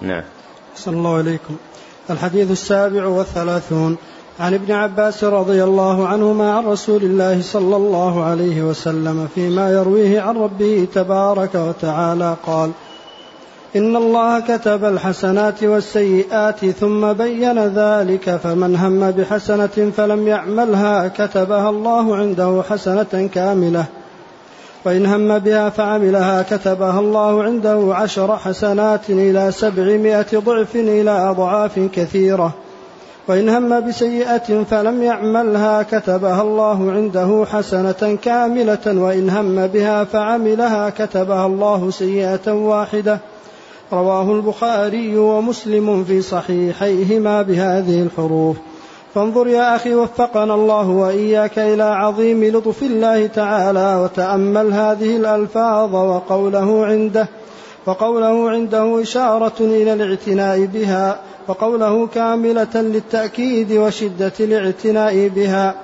[0.00, 0.22] نعم.
[0.76, 1.56] صلى الله عليكم.
[2.10, 3.96] الحديث السابع والثلاثون.
[4.40, 10.20] عن ابن عباس رضي الله عنهما عن رسول الله صلى الله عليه وسلم فيما يرويه
[10.20, 12.70] عن ربه تبارك وتعالى قال
[13.76, 22.16] إن الله كتب الحسنات والسيئات ثم بين ذلك فمن هم بحسنة فلم يعملها كتبها الله
[22.16, 23.84] عنده حسنة كاملة.
[24.84, 32.52] وإن هم بها فعملها كتبها الله عنده عشر حسنات إلى سبعمائة ضعف إلى أضعاف كثيرة.
[33.28, 38.86] وإن هم بسيئة فلم يعملها كتبها الله عنده حسنة كاملة.
[38.86, 43.18] وإن هم بها فعملها كتبها الله سيئة واحدة.
[43.92, 48.56] رواه البخاري ومسلم في صحيحيهما بهذه الحروف.
[49.14, 56.86] فانظر يا أخي وفقنا الله وإياك إلى عظيم لطف الله تعالى وتأمل هذه الألفاظ وقوله
[56.86, 57.28] عنده
[57.86, 65.74] وقوله عنده إشارة إلى الاعتناء بها وقوله كاملة للتأكيد وشدة الاعتناء بها.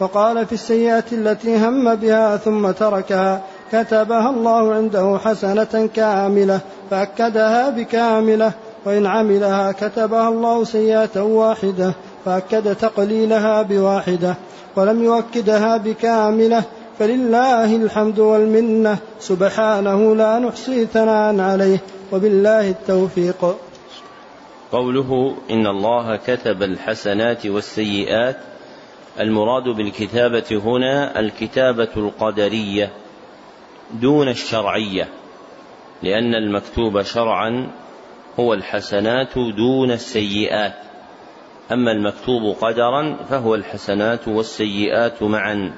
[0.00, 3.42] وقال في السيئة التي هم بها ثم تركها
[3.72, 6.60] كتبها الله عنده حسنة كاملة
[6.90, 8.52] فأكدها بكاملة
[8.84, 11.94] وإن عملها كتبها الله سيئة واحدة
[12.24, 14.34] فأكد تقليلها بواحدة
[14.76, 16.62] ولم يؤكدها بكاملة
[16.98, 21.78] فلله الحمد والمنة سبحانه لا نحصي ثناء عليه
[22.12, 23.56] وبالله التوفيق.
[24.72, 28.36] قوله إن الله كتب الحسنات والسيئات
[29.20, 33.01] المراد بالكتابة هنا الكتابة القدرية.
[33.92, 35.08] دون الشرعية
[36.02, 37.70] لأن المكتوب شرعا
[38.40, 40.74] هو الحسنات دون السيئات.
[41.72, 45.72] أما المكتوب قدرا فهو الحسنات والسيئات معا.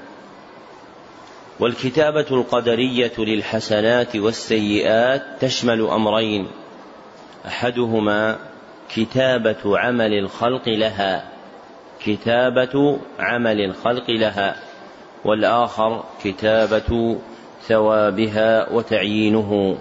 [1.61, 6.49] والكتابة القدرية للحسنات والسيئات تشمل أمرين.
[7.47, 8.39] أحدهما
[8.95, 11.29] كتابة عمل الخلق لها
[12.05, 14.57] كتابة عمل الخلق لها
[15.25, 17.19] والآخر كتابة
[17.69, 19.79] ثوابها وتعيينه.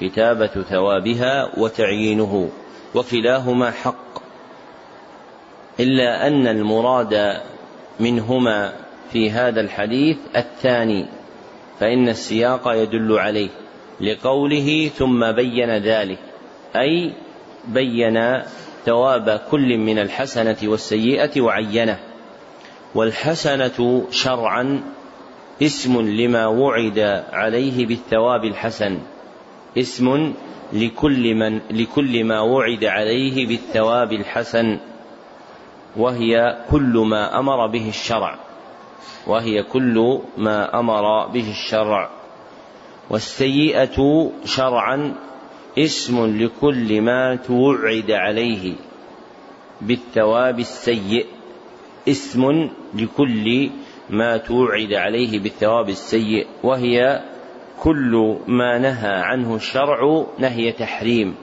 [0.00, 2.48] كتابة ثوابها وتعيينه.
[2.94, 4.18] وكلاهما حق.
[5.80, 7.40] إلا أن المراد
[8.00, 8.72] منهما
[9.12, 11.06] في هذا الحديث الثاني.
[11.80, 13.50] فإن السياق يدل عليه.
[14.00, 16.18] لقوله ثم بين ذلك.
[16.76, 17.12] أي
[17.68, 18.42] بين
[18.84, 21.98] ثواب كل من الحسنة والسيئة وعينه.
[22.94, 24.95] والحسنة شرعا
[25.62, 26.98] اسم لما وعد
[27.32, 28.98] عليه بالثواب الحسن.
[29.78, 30.34] اسم
[30.72, 34.78] لكل من لكل ما وعد عليه بالثواب الحسن.
[35.96, 38.38] وهي كل ما أمر به الشرع.
[39.26, 42.10] وهي كل ما أمر به الشرع.
[43.10, 45.14] والسيئة شرعا
[45.78, 48.74] اسم لكل ما توعد عليه
[49.80, 51.26] بالثواب السيء.
[52.08, 53.70] اسم لكل
[54.10, 57.22] ما توعد عليه بالثواب السيء وهي
[57.80, 61.34] كل ما نهى عنه الشرع نهي تحريم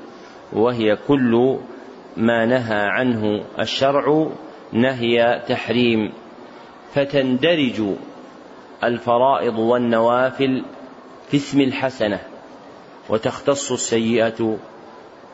[0.53, 1.59] وهي كل
[2.17, 4.27] ما نهى عنه الشرع
[4.73, 6.13] نهي تحريم.
[6.93, 7.81] فتندرج
[8.83, 10.65] الفرائض والنوافل
[11.29, 12.19] في اسم الحسنة
[13.09, 14.57] وتختص السيئة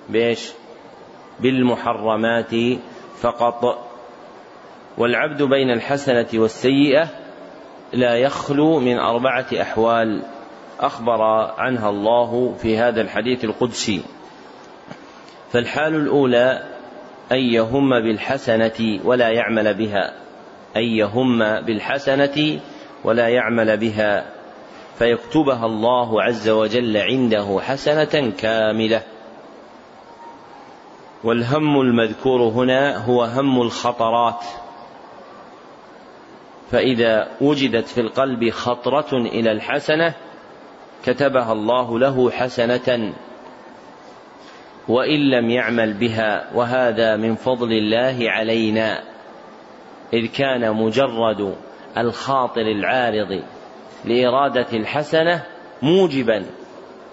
[0.10, 0.52] بإيش؟
[1.40, 2.56] بالمحرمات
[3.22, 3.90] فقط.
[4.98, 7.19] والعبد بين الحسنة والسيئة
[7.94, 10.22] لا يخلو من أربعة أحوال
[10.80, 11.22] أخبر
[11.58, 14.02] عنها الله في هذا الحديث القدسي.
[15.52, 16.64] فالحال الأولى
[17.32, 20.14] أن يهم بالحسنة ولا يعمل بها.
[20.78, 22.60] أن يهم بالحسنة
[23.04, 24.26] ولا يعمل بها.
[25.00, 29.02] فيكتبها الله عز وجل عنده حسنة كاملة.
[31.24, 34.44] والهم المذكور هنا هو هم الخطرات.
[36.72, 40.14] فإذا وجدت في القلب خطرة إلى الحسنة
[41.06, 43.14] كتبها الله له حسنة
[44.88, 49.04] وإن لم يعمل بها وهذا من فضل الله علينا
[50.14, 51.56] إذ كان مجرد
[51.98, 53.44] الخاطر العارض
[54.06, 55.44] لإرادة الحسنة
[55.82, 56.46] موجبا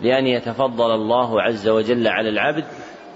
[0.00, 2.64] لأن يتفضل الله عز وجل على العبد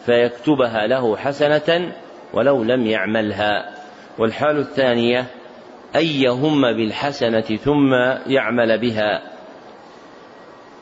[0.06, 1.92] فيكتبها له حسنة
[2.32, 3.70] ولو لم يعملها.
[4.18, 5.26] والحال الثانية
[5.96, 7.94] أن يهم بالحسنة ثم
[8.26, 9.22] يعمل بها.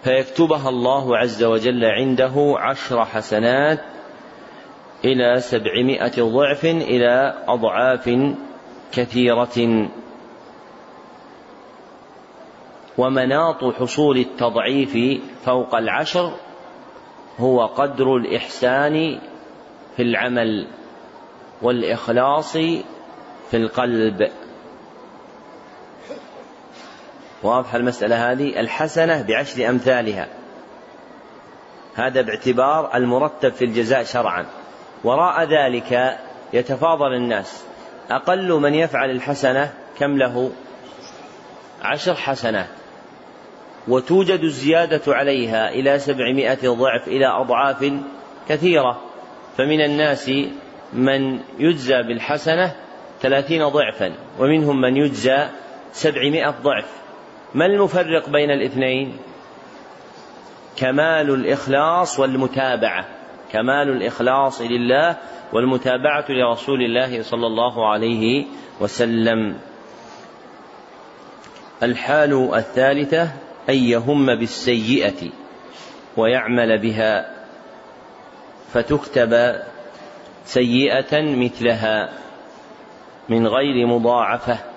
[0.02, 3.80] فيكتبها الله عز وجل عنده عشر حسنات
[5.04, 8.10] إلى سبعمائة ضعف إلى أضعاف
[8.92, 9.88] كثيرة.
[12.98, 16.32] ومناط حصول التضعيف فوق العشر
[17.38, 19.18] هو قدر الإحسان
[19.96, 20.66] في العمل
[21.62, 22.52] والإخلاص
[23.50, 24.30] في القلب.
[27.42, 30.28] واضحة المسألة هذه؟ الحسنة بعشر أمثالها.
[31.94, 34.46] هذا باعتبار المرتب في الجزاء شرعا.
[35.04, 36.18] وراء ذلك
[36.52, 37.64] يتفاضل الناس.
[38.10, 40.50] أقل من يفعل الحسنة كم له؟
[41.82, 42.68] عشر حسنات
[43.88, 47.92] وتوجد الزيادة عليها إلى سبعمائة ضعف إلى أضعاف
[48.48, 49.00] كثيرة.
[49.56, 50.30] فمن الناس
[50.92, 52.74] من يجزى بالحسنة
[53.20, 55.48] ثلاثين ضعفا ومنهم من يجزى
[55.92, 57.07] سبعمائة ضعف.
[57.54, 59.16] ما المفرق بين الاثنين؟
[60.76, 63.04] كمال الإخلاص والمتابعة.
[63.52, 65.16] كمال الإخلاص لله
[65.52, 68.46] والمتابعة لرسول الله صلى الله عليه
[68.80, 69.58] وسلم.
[71.82, 73.22] الحال الثالثة
[73.68, 75.30] أن يهم بالسيئة
[76.16, 77.34] ويعمل بها.
[78.72, 79.62] فتكتب
[80.44, 82.08] سيئة مثلها
[83.28, 84.67] من غير مضاعفة.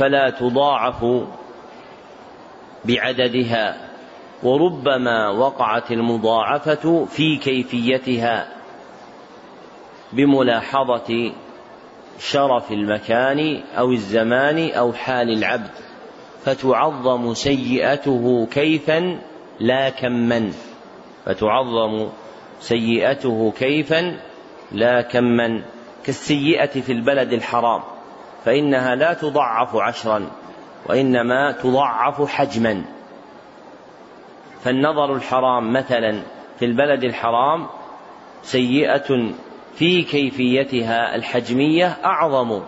[0.00, 1.04] فلا تضاعف
[2.84, 3.76] بعددها
[4.42, 8.48] وربما وقعت المضاعفة في كيفيتها
[10.12, 11.32] بملاحظة
[12.18, 15.70] شرف المكان أو الزمان أو حال العبد
[16.44, 19.18] فتعظم سيئته كيفا
[19.60, 20.50] لا كما
[21.24, 22.08] فتعظم
[22.60, 24.16] سيئته كيفا
[24.72, 25.62] لا كما
[26.04, 27.99] كالسيئة في البلد الحرام.
[28.44, 30.30] فإنها لا تضعف عشرا
[30.86, 32.84] وإنما تضعف حجما.
[34.64, 36.22] فالنظر الحرام مثلا
[36.58, 37.66] في البلد الحرام
[38.42, 39.32] سيئة
[39.74, 42.62] في كيفيتها الحجمية أعظم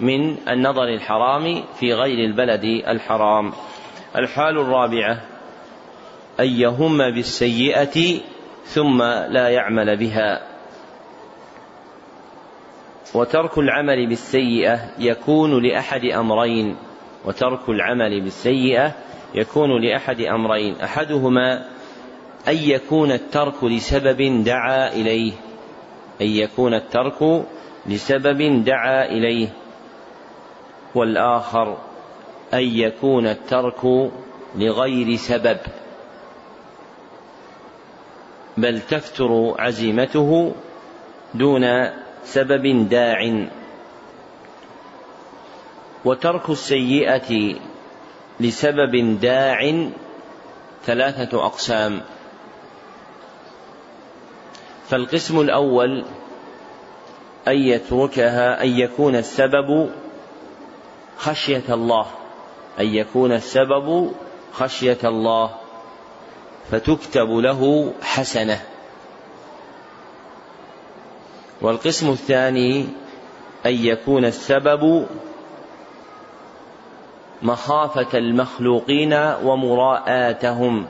[0.00, 3.52] من النظر الحرام في غير البلد الحرام.
[4.16, 5.20] الحال الرابعة
[6.40, 8.20] أن يهم بالسيئة
[8.64, 10.53] ثم لا يعمل بها.
[13.14, 16.76] وترك العمل بالسيئة يكون لأحد أمرين
[17.24, 18.92] وترك العمل بالسيئة
[19.34, 20.80] يكون لأحد أمرين.
[20.80, 21.68] أحدهما
[22.48, 25.32] أن يكون الترك لسبب دعا إليه
[26.20, 27.44] أن يكون الترك
[27.86, 29.48] لسبب دعا إليه.
[30.94, 31.76] والآخر
[32.54, 34.10] أن يكون الترك
[34.56, 35.58] لغير سبب.
[38.56, 40.52] بل تفتر عزيمته
[41.34, 41.64] دون
[42.24, 43.46] سبب داع.
[46.04, 47.54] وترك السيئة
[48.40, 49.88] لسبب داع
[50.86, 52.00] ثلاثة أقسام.
[54.88, 56.04] فالقسم الأول
[57.48, 59.90] أن يتركها أن يكون السبب
[61.18, 62.06] خشية الله.
[62.80, 64.12] أن يكون السبب
[64.52, 65.50] خشية الله.
[66.70, 68.73] فتكتب له حسنة.
[71.64, 72.86] والقسم الثاني
[73.66, 75.06] أن يكون السبب
[77.42, 80.86] مخافة المخلوقين ومراءاتهم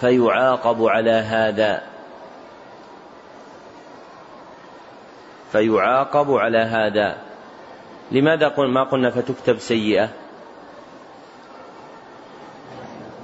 [0.00, 1.82] فيعاقب على هذا.
[5.52, 7.16] فيعاقب على هذا.
[8.10, 10.08] لماذا قل ما قلنا فتكتب سيئة؟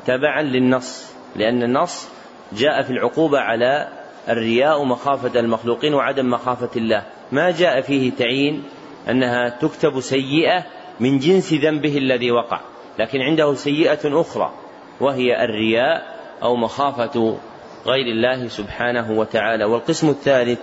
[0.07, 2.09] تبعا للنص لأن النص
[2.53, 7.03] جاء في العقوبة على الرياء مخافة المخلوقين وعدم مخافة الله.
[7.33, 8.62] ما جاء فيه تعيين
[9.11, 10.64] أنها تكتب سيئة
[11.01, 12.61] من جنس ذنبه الذي وقع
[12.99, 14.53] لكن عنده سيئة أخرى
[15.01, 17.39] وهي الرياء أو مخافة
[17.87, 19.64] غير الله سبحانه وتعالى.
[19.64, 20.59] والقسم الثالث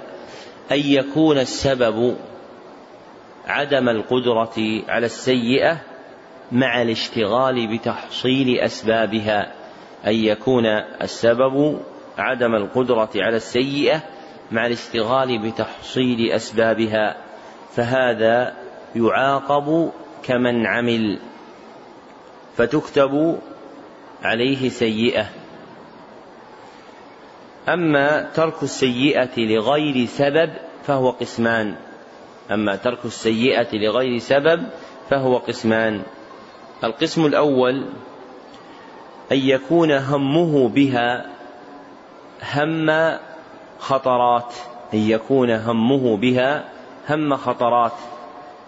[0.72, 2.16] أن يكون السبب
[3.48, 5.78] عدم القدرة على السيئة
[6.52, 9.52] مع الاشتغال بتحصيل أسبابها.
[10.08, 10.66] أن يكون
[11.02, 11.80] السبب
[12.18, 14.04] عدم القدرة على السيئة
[14.52, 17.18] مع الاشتغال بتحصيل أسبابها
[17.76, 18.54] فهذا
[18.96, 19.92] يعاقب
[20.24, 21.20] كمن عمل
[22.58, 23.40] فتكتب
[24.24, 25.26] عليه سيئة.
[27.70, 30.50] أما ترك السيئة لغير سبب
[30.84, 31.76] فهو قسمان.
[32.52, 34.64] أما ترك السيئة لغير سبب
[35.10, 36.02] فهو قسمان.
[36.84, 37.86] القسم الأول
[39.32, 41.33] أن يكون همه بها
[42.56, 43.18] هم
[43.80, 44.54] خطرات
[44.94, 46.64] أن يكون همه بها
[47.10, 47.94] هم خطرات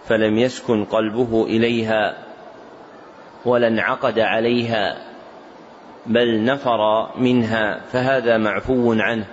[0.08, 2.16] فلم يسكن قلبه إليها
[3.44, 4.96] ولا انعقد عليها
[6.06, 9.26] بل نفر منها فهذا معفو عنه.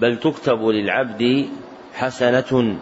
[0.00, 1.48] بل تكتب للعبد
[1.94, 2.76] حسنة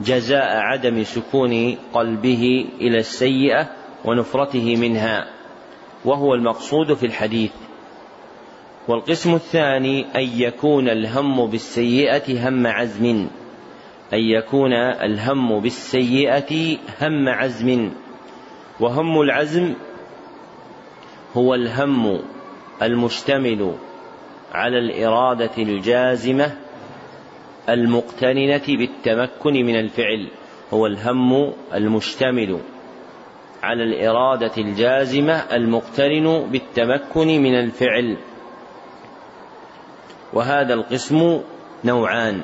[0.00, 3.68] جزاء عدم سكون قلبه إلى السيئة
[4.04, 5.26] ونفرته منها.
[6.04, 7.52] وهو المقصود في الحديث.
[8.88, 13.28] والقسم الثاني أن يكون الهم بالسيئة هم عزم.
[14.12, 17.90] أن يكون الهم بالسيئة هم عزم.
[18.80, 19.74] وهم العزم
[21.36, 22.20] هو الهم
[22.82, 23.74] المشتمل
[24.52, 26.52] على الإرادة الجازمة
[27.68, 30.28] المقترنة بالتمكن من الفعل.
[30.74, 32.58] هو الهم المشتمل
[33.62, 38.16] على الإرادة الجازمة المقترن بالتمكن من الفعل.
[40.32, 41.40] وهذا القسم
[41.84, 42.42] نوعان.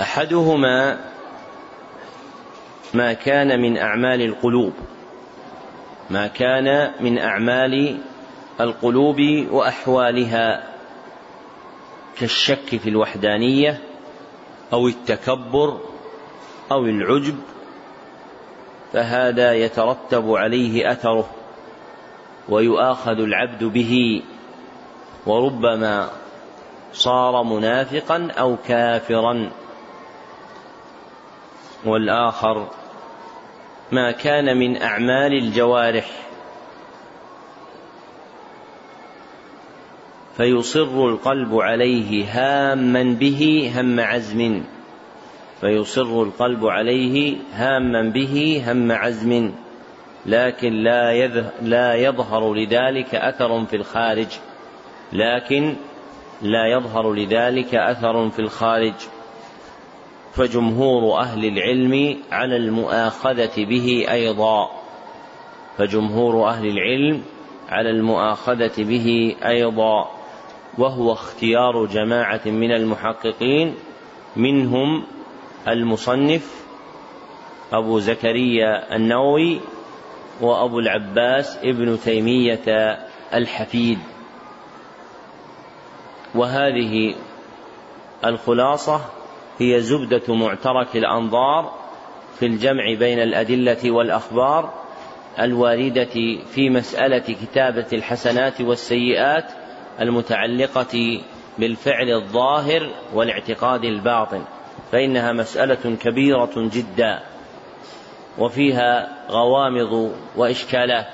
[0.00, 1.00] أحدهما
[2.94, 4.72] ما كان من أعمال القلوب.
[6.10, 7.98] ما كان من أعمال
[8.60, 9.20] القلوب
[9.50, 10.70] وأحوالها.
[12.18, 13.80] كالشك في الوحدانية
[14.72, 15.80] أو التكبر
[16.72, 17.38] أو العجب.
[18.92, 21.30] فهذا يترتب عليه أثره
[22.48, 24.22] ويؤاخذ العبد به.
[25.26, 26.10] وربما
[26.92, 29.50] صار منافقا أو كافرا.
[31.84, 32.68] والآخر
[33.92, 36.06] ما كان من أعمال الجوارح
[40.36, 44.62] فيصر القلب عليه هاما به هم عزم
[45.60, 49.52] فيصر القلب عليه هاما به هم عزم.
[50.26, 51.26] لكن لا
[51.62, 54.28] لا يظهر لذلك أثر في الخارج.
[55.12, 55.76] لكن
[56.42, 58.94] لا يظهر لذلك أثر في الخارج
[60.32, 64.70] فجمهور أهل العلم على المؤاخذة به أيضا
[65.78, 67.22] فجمهور أهل العلم
[67.68, 70.10] على المؤاخذة به أيضا
[70.78, 73.74] وهو اختيار جماعة من المحققين
[74.36, 75.04] منهم
[75.68, 76.64] المصنف
[77.72, 79.60] أبو زكريا النووي
[80.40, 82.98] وأبو العباس ابن تيمية
[83.34, 83.98] الحفيد.
[86.34, 87.14] وهذه
[88.24, 89.00] الخلاصة
[89.58, 91.72] هي زبدة معترك الأنظار
[92.38, 94.72] في الجمع بين الأدلة والأخبار
[95.40, 99.52] الواردة في مسألة كتابة الحسنات والسيئات
[100.00, 101.20] المتعلقة
[101.58, 104.44] بالفعل الظاهر والاعتقاد الباطن
[104.92, 107.20] فإنها مسألة كبيرة جدا
[108.38, 111.06] وفيها غوامض وإشكالات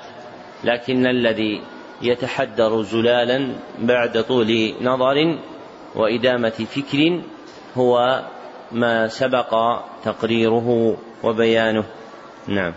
[0.63, 1.61] لكن الذي
[2.01, 5.37] يتحدر زلالا بعد طول نظر
[5.95, 7.21] وإدامة فكر
[7.77, 8.23] هو
[8.71, 11.83] ما سبق تقريره وبيانه.
[12.47, 12.73] نعم.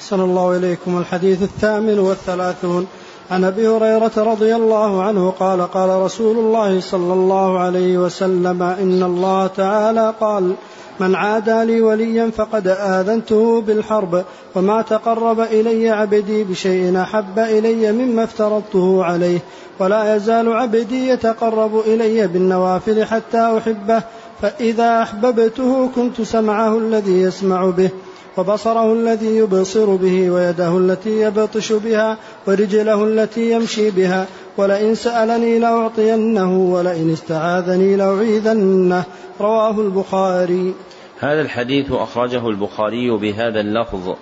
[0.00, 0.98] صلى الله إليكم.
[0.98, 2.86] الحديث الثامن والثلاثون.
[3.30, 9.02] عن أبي هريرة رضي الله عنه قال قال رسول الله صلى الله عليه وسلم إن
[9.02, 10.54] الله تعالى قال
[11.00, 14.24] من عادى لي وليا فقد آذنته بالحرب
[14.54, 19.38] وما تقرب إلي عبدي بشيء أحب إلي مما افترضته عليه
[19.78, 24.02] ولا يزال عبدي يتقرب إلي بالنوافل حتى أحبه
[24.42, 27.90] فإذا أحببته كنت سمعه الذي يسمع به
[28.36, 32.16] وبصره الذي يبصر به ويده التي يبطش بها
[32.46, 34.26] ورجله التي يمشي بها
[34.58, 39.04] ولئن سألني لأعطينه ولئن استعاذني لأعيذنه
[39.40, 40.74] رواه البخاري.
[41.20, 44.16] هذا الحديث أخرجه البخاري بهذا اللفظ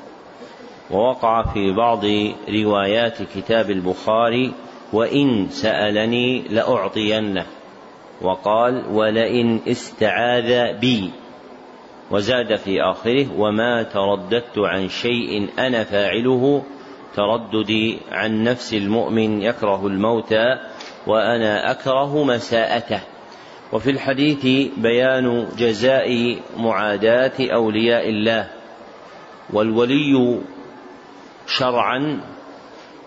[0.91, 2.05] ووقع في بعض
[2.49, 4.53] روايات كتاب البخاري
[4.93, 7.47] وإن سألني لأعطينه
[8.23, 11.11] وقال ولئن استعاذ بي
[12.11, 16.63] وزاد في آخره وما ترددت عن شيء أنا فاعله
[17.17, 20.35] ترددي عن نفس المؤمن يكره الموت
[21.07, 23.01] وأنا أكره مساءته
[23.75, 28.49] وفي الحديث بيان جزاء معاداة أولياء الله
[29.53, 30.39] والولي
[31.47, 32.21] شرعا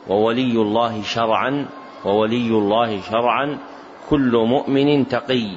[0.07, 1.65] وولي الله شرعا
[2.05, 3.57] وولي الله شرعا
[4.09, 5.47] كل مؤمن تقي.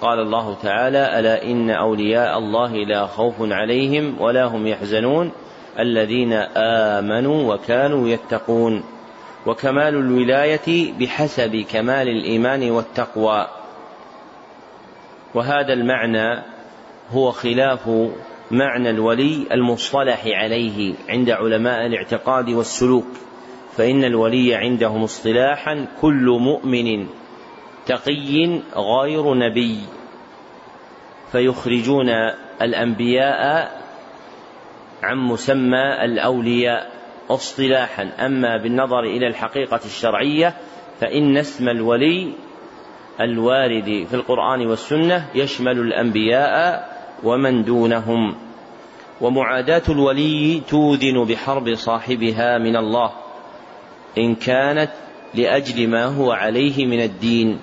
[0.00, 5.32] قال الله تعالى ألا إن أولياء الله لا خوف عليهم ولا هم يحزنون
[5.78, 8.82] الذين آمنوا وكانوا يتقون.
[9.46, 13.46] وكمال الولاية بحسب كمال الإيمان والتقوى.
[15.34, 16.42] وهذا المعنى
[17.10, 17.90] هو خلاف
[18.50, 23.06] معنى الولي المصطلح عليه عند علماء الاعتقاد والسلوك
[23.76, 27.06] فإن الولي عندهم اصطلاحا كل مؤمن
[27.86, 29.78] تقي غير نبي
[31.32, 32.08] فيخرجون
[32.62, 33.72] الأنبياء
[35.02, 36.90] عن مسمى الأولياء
[37.30, 38.10] اصطلاحا.
[38.26, 40.54] أما بالنظر إلى الحقيقة الشرعية
[41.00, 42.32] فإن اسم الولي
[43.20, 46.88] الوارد في القرآن والسنة يشمل الأنبياء
[47.24, 48.34] ومن دونهم.
[49.20, 53.10] ومعاداة الولي توذن بحرب صاحبها من الله
[54.18, 54.90] إن كانت
[55.34, 57.58] لأجل ما هو عليه من الدين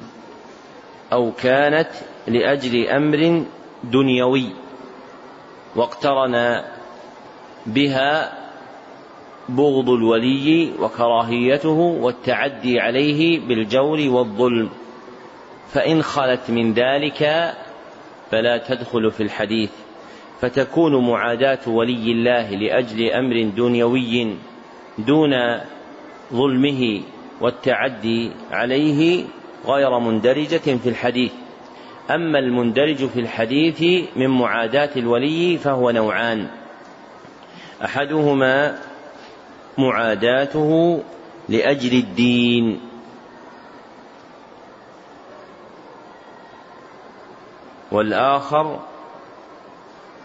[1.13, 1.89] أو كانت
[2.27, 3.43] لأجل أمر
[3.83, 4.45] دنيوي
[5.75, 6.63] واقترن
[7.65, 8.33] بها
[9.49, 14.69] بغض الولي وكراهيته والتعدي عليه بالجور والظلم.
[15.73, 17.53] فإن خلت من ذلك
[18.31, 19.69] فلا تدخل في الحديث
[20.41, 24.35] فتكون معاداة ولي الله لأجل أمر دنيوي
[24.97, 25.31] دون
[26.33, 27.01] ظلمه
[27.41, 29.23] والتعدي عليه
[29.65, 31.31] غير مندرجة في الحديث.
[32.11, 36.47] أما المندرج في الحديث من معاداة الولي فهو نوعان.
[37.85, 38.79] أحدهما
[39.77, 41.01] معاداته
[41.49, 42.79] لأجل الدين.
[47.91, 48.79] والآخر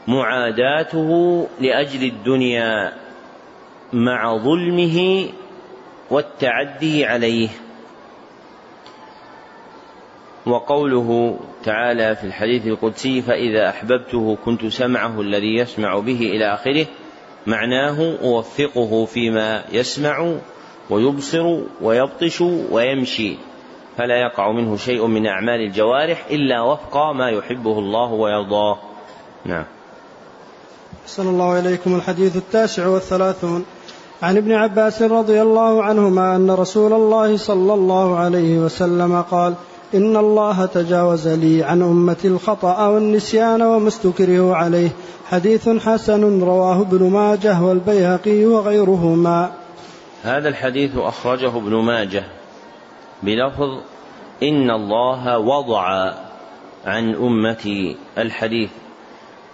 [0.09, 1.11] معاداته
[1.61, 2.93] لأجل الدنيا
[3.93, 5.29] مع ظلمه
[6.11, 7.49] والتعدي عليه.
[10.47, 16.87] وقوله تعالى في الحديث القدسي فإذا أحببته كنت سمعه الذي يسمع به إلى آخره
[17.47, 20.35] معناه أوفقه فيما يسمع
[20.91, 22.41] ويبصر ويبطش
[22.71, 23.37] ويمشي.
[23.99, 28.79] فلا يقع منه شيء من أعمال الجوارح إلا وفق ما يحبه الله ويرضاه.
[29.45, 29.65] نعم.
[31.07, 33.65] صلى الله إليكم الحديث التاسع والثلاثون.
[34.23, 39.55] عن ابن عباس رضي الله عنهما أن رسول الله صلى الله عليه وسلم قال
[39.95, 44.91] إن الله تجاوز لي عن أمتي الخطأ والنسيان وما استكره عليه.
[45.31, 49.53] حديث حسن رواه ابن ماجه والبيهقي وغيرهما.
[50.23, 52.25] هذا الحديث أخرجه ابن ماجه.
[53.25, 53.81] بلفظ
[54.43, 56.13] إن الله وضع
[56.85, 58.71] عن أمتي الحديث.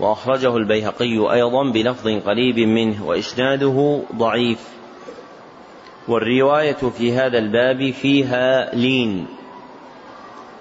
[0.01, 4.69] وأخرجه البيهقي أيضا بلفظ قريب منه وإسناده ضعيف.
[6.09, 9.27] والرواية في هذا الباب فيها لين.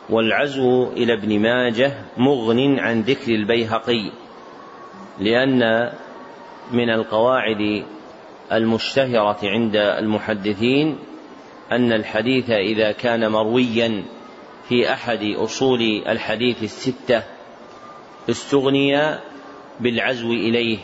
[0.10, 4.12] والعزو إلى ابن ماجه مغن عن ذكر البيهقي
[5.20, 5.92] لأن
[6.72, 7.84] من القواعد
[8.52, 10.98] المشتهرة عند المحدثين
[11.72, 14.04] أن الحديث إذا كان مرويا
[14.70, 17.24] في أحد أصول الحديث الستة
[18.30, 19.18] استغني
[19.80, 20.78] بالعزو إليه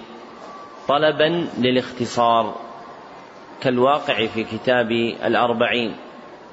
[0.87, 2.55] طلبا للاختصار
[3.61, 4.91] كالواقع في كتاب
[5.25, 5.95] الأربعين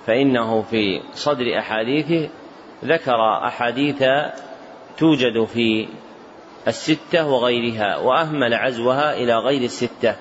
[0.06, 2.28] فإنه في صدر أحاديثه
[2.84, 4.04] ذكر أحاديث
[4.98, 5.88] توجد في
[6.68, 10.16] الستة وغيرها وأهمل عزوها إلى غير الستة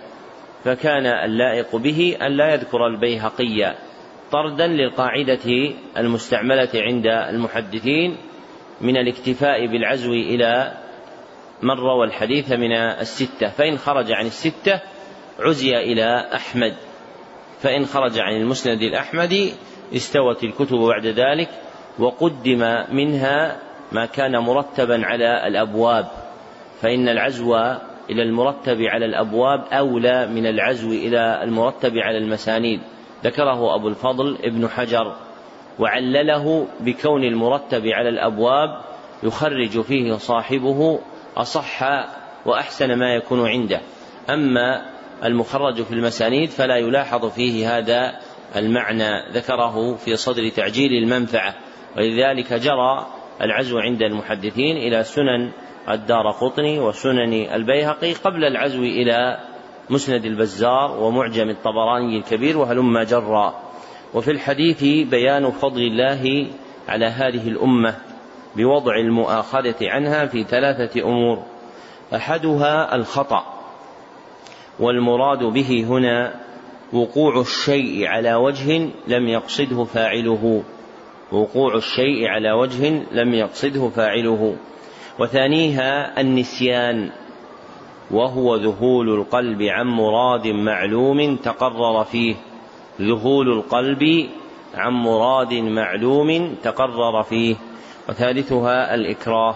[0.64, 3.76] فكان اللائق به أن لا يذكر البيهقي
[4.32, 8.18] طردا للقاعدة المستعملة عند المحدثين
[8.82, 10.72] من الاكتفاء بالعزو إلى
[11.62, 13.50] من روى الحديث من الستة.
[13.50, 14.80] فإن خرج عن الستة
[15.40, 16.74] عزي إلى أحمد.
[17.60, 19.54] فإن خرج عن المسند الأحمدي
[19.96, 21.50] استوت الكتب بعد ذلك
[22.00, 23.58] وقدم منها
[23.92, 26.08] ما كان مرتبا على الأبواب.
[26.82, 27.56] فإن العزو
[28.10, 32.82] إلى المرتب على الأبواب أولى من العزو إلى المرتب على المسانيد.
[33.24, 35.16] ذكره أبو الفضل ابن حجر
[35.80, 38.70] وعلله بكون المرتب على الأبواب
[39.24, 41.00] يخرج فيه صاحبه
[41.38, 41.84] أصح
[42.46, 43.82] وأحسن ما يكون عنده.
[44.30, 44.86] أما
[45.26, 48.20] المخرج في المسانيد فلا يلاحظ فيه هذا
[48.56, 51.56] المعنى ذكره في صدر تعجيل المنفعة.
[51.98, 53.08] ولذلك جرى
[53.42, 55.52] العزو عند المحدثين إلى سنن
[55.90, 59.40] الدار قطني وسنن البيهقي قبل العزو إلى
[59.92, 63.54] مسند البزار ومعجم الطبراني الكبير وهلم جرا
[64.14, 66.48] وفي الحديث بيان فضل الله
[66.88, 67.96] على هذه الأمة
[68.56, 71.44] بوضع المؤاخذة عنها في ثلاثة أمور.
[72.16, 73.44] أحدها الخطأ
[74.80, 76.34] والمراد به هنا
[76.94, 80.64] وقوع الشيء على وجه لم يقصده فاعله.
[81.32, 84.56] وقوع الشيء على وجه لم يقصده فاعله.
[85.20, 87.12] وثانيها النسيان
[88.12, 92.36] وهو ذهول القلب عن مراد معلوم تقرر فيه.
[93.02, 94.30] ذهول القلب
[94.76, 97.56] عن مراد معلوم تقرر فيه.
[98.10, 99.56] وثالثها الإكراه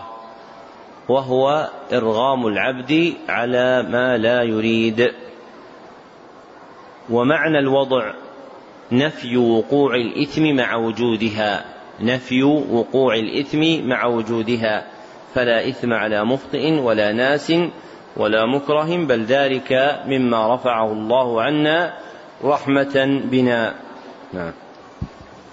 [1.09, 5.11] وهو إرغام العبد على ما لا يريد.
[7.09, 8.13] ومعنى الوضع
[8.91, 11.65] نفي وقوع الإثم مع وجودها.
[12.01, 14.87] نفي وقوع الإثم مع وجودها.
[15.33, 17.53] فلا إثم على مخطئ ولا ناس
[18.17, 21.93] ولا مكره بل ذلك مما رفعه الله عنا
[22.43, 23.73] رحمة بنا.
[24.33, 24.51] نعم.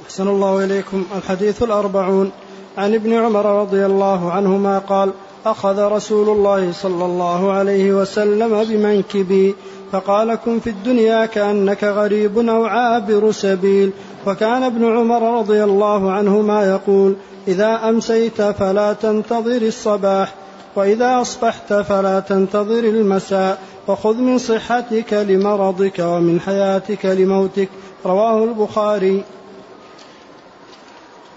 [0.05, 1.05] أحسن الله إليكم.
[1.17, 2.33] الحديث الأربعون.
[2.79, 5.11] عن ابن عمر رضي الله عنهما قال
[5.47, 9.55] أخذ رسول الله صلى الله عليه وسلم بمنكبي
[9.93, 13.91] فقال كن في الدنيا كأنك غريب أو عابر سبيل.
[14.27, 17.17] وكان ابن عمر رضي الله عنهما يقول
[17.49, 20.35] إذا أمسيت فلا تنتظر الصباح.
[20.77, 27.68] وإذا أصبحت فلا تنتظر المساء وخذ من صحتك لمرضك ومن حياتك لموتك.
[28.07, 29.25] رواه البخاري.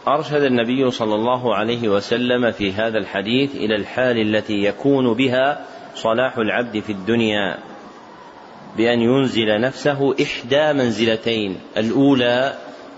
[0.07, 5.65] أرشد النبي صلى الله عليه وسلم في هذا الحديث إلى الحال التي يكون بها
[5.95, 7.57] صلاح العبد في الدنيا
[8.77, 12.53] بأن ينزل نفسه إحدى منزلتين الأولى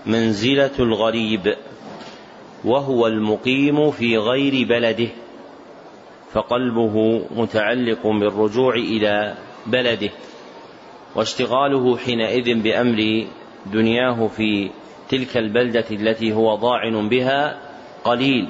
[0.06, 1.56] منزلة الغريب
[2.64, 5.08] وهو المقيم في غير بلده.
[6.32, 9.34] فقلبه متعلق بالرجوع إلى
[9.66, 10.10] بلده
[11.14, 13.26] واشتغاله حينئذ بأمر
[13.66, 14.70] دنياه في
[15.08, 17.58] تلك البلدة التي هو ضاعن بها
[18.04, 18.48] قليل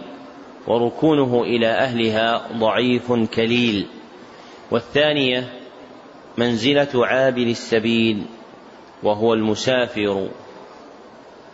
[0.67, 3.87] وركونه إلى أهلها ضعيف كليل.
[4.71, 5.49] والثانية
[6.39, 8.23] منزلة عابر السبيل
[9.03, 10.29] وهو المسافر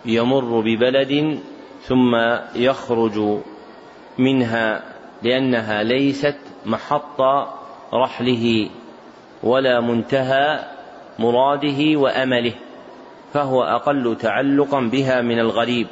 [0.07, 1.41] يمر ببلد
[1.83, 2.17] ثم
[2.55, 3.39] يخرج
[4.19, 4.94] منها
[5.25, 7.21] لأنها ليست محط
[7.95, 8.71] رحله
[9.43, 10.65] ولا منتهى
[11.19, 12.53] مراده وأمله
[13.33, 15.87] فهو أقل تعلقا بها من الغريب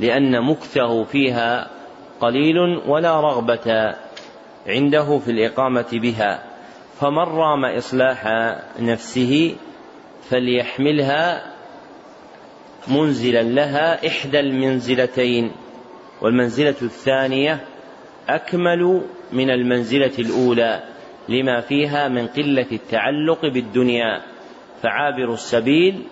[0.00, 1.70] لأن مكثه فيها
[2.20, 3.94] قليل ولا رغبة
[4.66, 6.42] عنده في الإقامة بها
[7.00, 8.26] فمن رام إصلاح
[8.80, 9.56] نفسه
[10.30, 11.46] فليحملها
[12.88, 15.52] منزلا لها إحدى المنزلتين
[16.22, 17.60] والمنزلة الثانية
[18.34, 19.02] أكمل
[19.32, 20.82] من المنزلة الأولى
[21.28, 24.20] لما فيها من قلة التعلق بالدنيا.
[24.82, 26.02] فعابر السبيل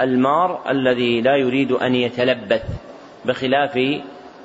[0.00, 2.62] المار الذي لا يريد أن يتلبث
[3.24, 3.78] بخلاف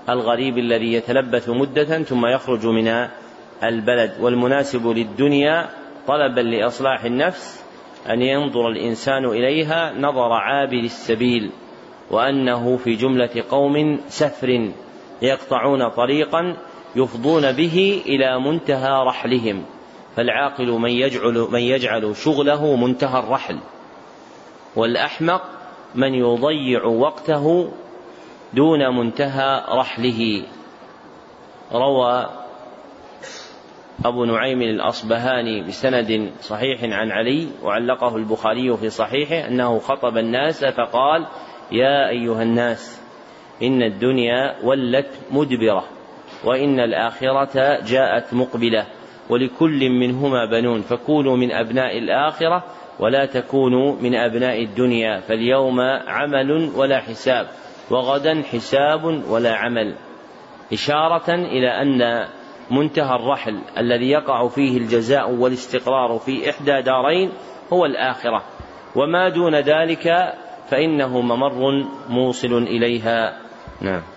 [0.10, 3.08] الغريب الذي يتلبث مدة ثم يخرج من
[3.64, 4.12] البلد.
[4.20, 5.70] والمناسب للدنيا
[6.08, 7.66] طلبا لإصلاح النفس
[8.10, 11.52] أن ينظر الإنسان إليها نظر عابر السبيل
[12.12, 14.72] وأنه في جملة قوم سفر
[15.22, 16.58] يقطعون طريقا
[16.96, 19.66] يفضون به إلى منتهى رحلهم
[20.16, 23.60] فالعاقل من يجعل من يجعل شغله منتهى الرحل.
[24.76, 25.42] والأحمق
[25.96, 27.72] من يضيع وقته
[28.54, 30.44] دون منتهى رحله.
[31.72, 32.30] روى
[34.06, 41.28] أبو نعيم الأصبهاني بسند صحيح عن علي وعلقه البخاري في صحيحه أنه خطب الناس فقال
[41.72, 43.02] يا أيها الناس
[43.64, 45.95] إن الدنيا ولت مدبرة.
[46.46, 48.86] وإن الآخرة جاءت مقبلة
[49.30, 52.64] ولكل منهما بنون فكونوا من أبناء الآخرة
[53.00, 57.48] ولا تكونوا من أبناء الدنيا فاليوم عمل ولا حساب
[57.92, 59.96] وغدا حساب ولا عمل.
[60.74, 62.28] إشارة إلى أن
[62.72, 67.32] منتهى الرحل الذي يقع فيه الجزاء والاستقرار في إحدى دارين
[67.74, 68.44] هو الآخرة.
[68.96, 70.34] وما دون ذلك
[70.70, 73.38] فإنه ممر موصل إليها.
[73.82, 74.15] نعم.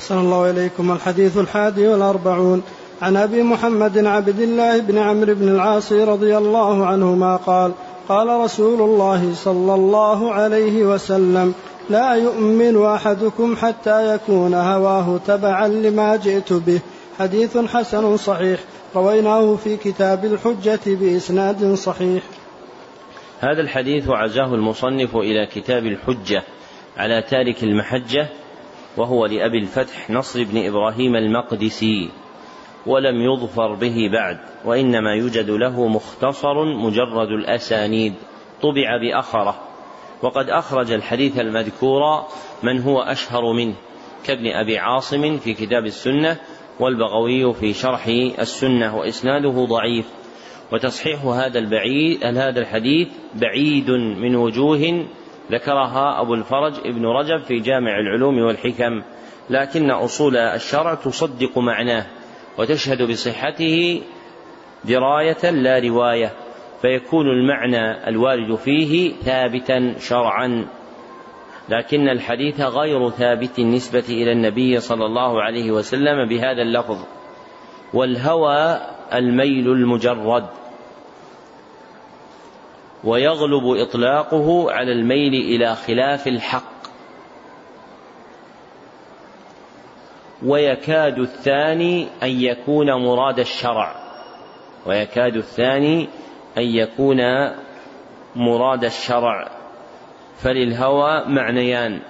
[0.00, 0.92] صلى الله إليكم.
[0.92, 2.62] الحديث الحادي والأربعون.
[3.02, 7.72] عن أبي محمد عبد الله بن عمرو بن العاص رضي الله عنهما قال
[8.08, 11.54] قال رسول الله صلى الله عليه وسلم
[11.90, 16.80] لا يؤمن أحدكم حتى يكون هواه تبعا لما جئت به.
[17.18, 18.60] حديث حسن صحيح.
[18.96, 22.22] رويناه في كتاب الحجة بإسناد صحيح.
[23.40, 26.42] هذا الحديث عزاه المصنف إلى كتاب الحجة
[26.96, 28.28] على تارك المحجة
[28.96, 32.10] وهو لأبي الفتح نصر بن إبراهيم المقدسي
[32.86, 38.14] ولم يظفر به بعد وإنما يوجد له مختصر مجرد الأسانيد
[38.62, 39.60] طبع بأخره.
[40.22, 42.02] وقد أخرج الحديث المذكور
[42.62, 43.74] من هو أشهر منه
[44.24, 46.36] كابن أبي عاصم في كتاب السنة
[46.80, 48.06] والبغوي في شرح
[48.38, 50.06] السنة وإسناده ضعيف.
[50.72, 55.06] وتصحيح هذا البعيد هذا الحديث بعيد من وجوه
[55.50, 59.02] ذكرها أبو الفرج ابن رجب في جامع العلوم والحكم
[59.50, 62.06] لكن أصول الشرع تصدق معناه
[62.58, 64.02] وتشهد بصحته
[64.84, 66.32] دراية لا رواية
[66.82, 70.66] فيكون المعنى الوارد فيه ثابتا شرعا.
[71.68, 76.98] لكن الحديث غير ثابت نسبة إلى النبي صلى الله عليه وسلم بهذا اللفظ
[77.94, 78.80] والهوى
[79.14, 80.46] الميل المجرد.
[83.04, 86.80] ويغلب إطلاقه على الميل إلى خلاف الحق.
[90.46, 93.94] ويكاد الثاني أن يكون مراد الشرع.
[94.86, 96.08] ويكاد الثاني
[96.58, 97.20] أن يكون
[98.36, 99.48] مراد الشرع.
[100.38, 102.00] فللهوى معنيان.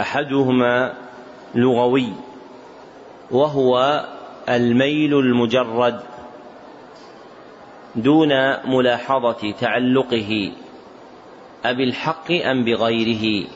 [0.00, 0.94] أحدهما
[1.54, 2.12] لغوي
[3.30, 4.04] وهو
[4.48, 6.00] الميل المجرد.
[7.96, 8.28] دون
[8.64, 10.52] ملاحظة تعلقه
[11.64, 13.46] أبي الحق أم بغيره؟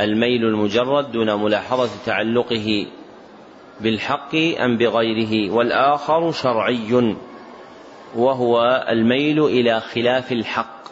[0.00, 2.86] الميل المجرد دون ملاحظة تعلقه
[3.80, 7.16] بالحق أم بغيره؟ والآخر شرعي
[8.16, 10.82] وهو الميل إلى خلاف الحق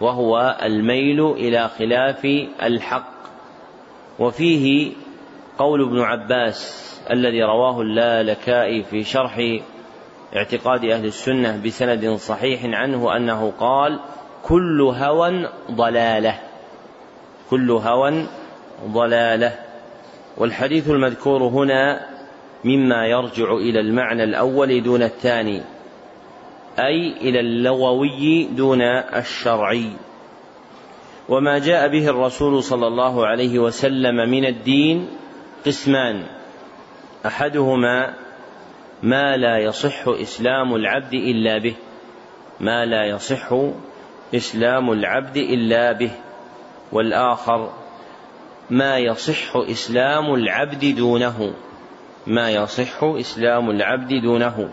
[0.00, 2.24] وهو الميل إلى خلاف
[2.62, 3.16] الحق.
[4.18, 4.92] وفيه
[5.58, 9.38] قول ابن عباس الذي رواه اللالكائي في شرح
[10.34, 14.00] اعتقاد أهل السنة بسند صحيح عنه أنه قال
[14.42, 16.40] كل هوى ضلالة.
[17.50, 18.26] كل هوى
[18.86, 19.58] ضلالة.
[20.36, 22.06] والحديث المذكور هنا
[22.64, 25.62] مما يرجع إلى المعنى الأول دون الثاني
[26.78, 28.82] أي إلى اللغوي دون
[29.16, 29.90] الشرعي.
[31.28, 35.08] وما جاء به الرسول صلى الله عليه وسلم من الدين
[35.66, 36.22] قسمان
[37.26, 38.14] أحدهما
[39.02, 41.74] ما لا يصح إسلام العبد إلا به.
[42.60, 43.48] ما لا يصح
[44.34, 46.10] إسلام العبد إلا به.
[46.92, 47.72] والآخر
[48.70, 51.54] ما يصح إسلام العبد دونه.
[52.26, 54.70] ما يصح إسلام العبد دونه.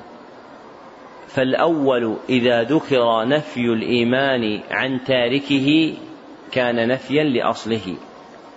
[1.27, 5.93] فالأول إذا ذكر نفي الإيمان عن تاركه
[6.51, 7.95] كان نفيا لأصله.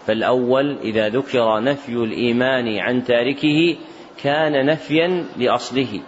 [0.07, 3.77] فالأول إذا ذكر نفي الإيمان عن تاركه
[4.23, 6.01] كان نفيا لأصله.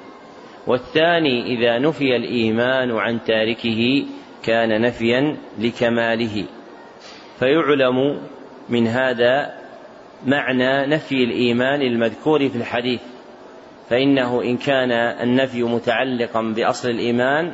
[0.66, 4.06] والثاني إذا نفي الإيمان عن تاركه
[4.44, 6.44] كان نفيا لكماله.
[7.38, 8.20] فيعلم
[8.68, 9.54] من هذا
[10.26, 13.00] معنى نفي الإيمان المذكور في الحديث.
[13.90, 17.52] فإنه إن كان النفي متعلقا بأصل الإيمان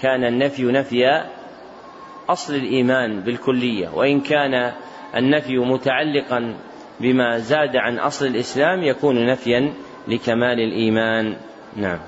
[0.00, 1.22] كان النفي نفي
[2.28, 3.88] أصل الإيمان بالكلية.
[3.94, 4.72] وإن كان
[5.16, 6.54] النفي متعلقا
[7.00, 9.72] بما زاد عن أصل الإسلام يكون نفيا
[10.08, 11.36] لكمال الإيمان.
[11.76, 11.98] نعم.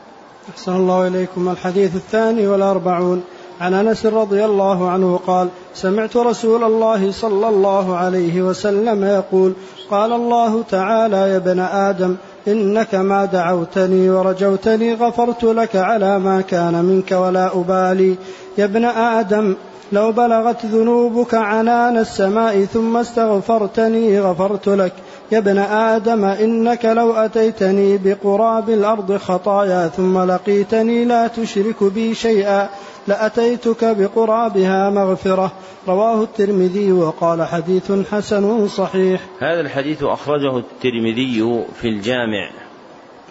[0.51, 1.49] أحسن الله إليكم.
[1.49, 3.23] الحديث الثاني والأربعون.
[3.61, 9.53] عن أنس رضي الله عنه قال سمعت رسول الله صلى الله عليه وسلم يقول
[9.91, 12.17] قال الله تعالى يا ابن آدم
[12.49, 18.17] إنك ما دعوتني ورجوتني غفرت لك على ما كان منك ولا أبالي.
[18.59, 19.55] يا ابن آدم
[19.93, 24.93] لو بلغت ذنوبك عنان السماء ثم استغفرتني غفرت لك.
[25.33, 32.69] يا ابن آدم إنك لو أتيتني بقراب الأرض خطايا ثم لقيتني لا تشرك بي شيئا
[33.09, 35.53] لأتيتك بقرابها مغفرة.
[35.89, 39.21] رواه الترمذي وقال حديث حسن صحيح.
[39.41, 42.51] هذا الحديث أخرجه الترمذي في الجامع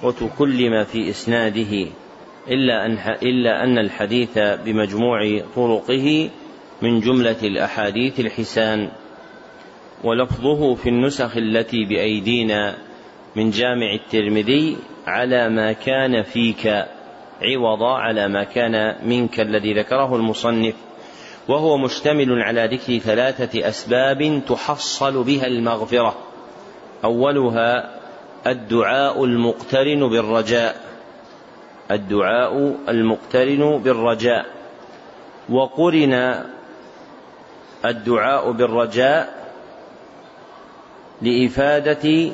[0.03, 1.87] وتكلم في إسناده
[2.47, 6.29] إلا أن, إلا أن الحديث بمجموع طرقه
[6.81, 8.89] من جملة الأحاديث الحسان.
[10.03, 12.75] ولفظه في النسخ التي بأيدينا
[13.35, 14.77] من جامع الترمذي
[15.07, 16.67] على ما كان فيك
[17.41, 20.75] عوض على ما كان منك الذي ذكره المصنف.
[21.47, 26.15] وهو مشتمل على ذكر ثلاثة أسباب تحصل بها المغفرة.
[27.03, 27.99] أولها
[28.47, 30.75] الدعاء المقترن بالرجاء.
[31.91, 34.45] الدعاء المقترن بالرجاء.
[35.49, 36.43] وقرن
[37.85, 39.42] الدعاء بالرجاء
[41.21, 42.31] لإفادة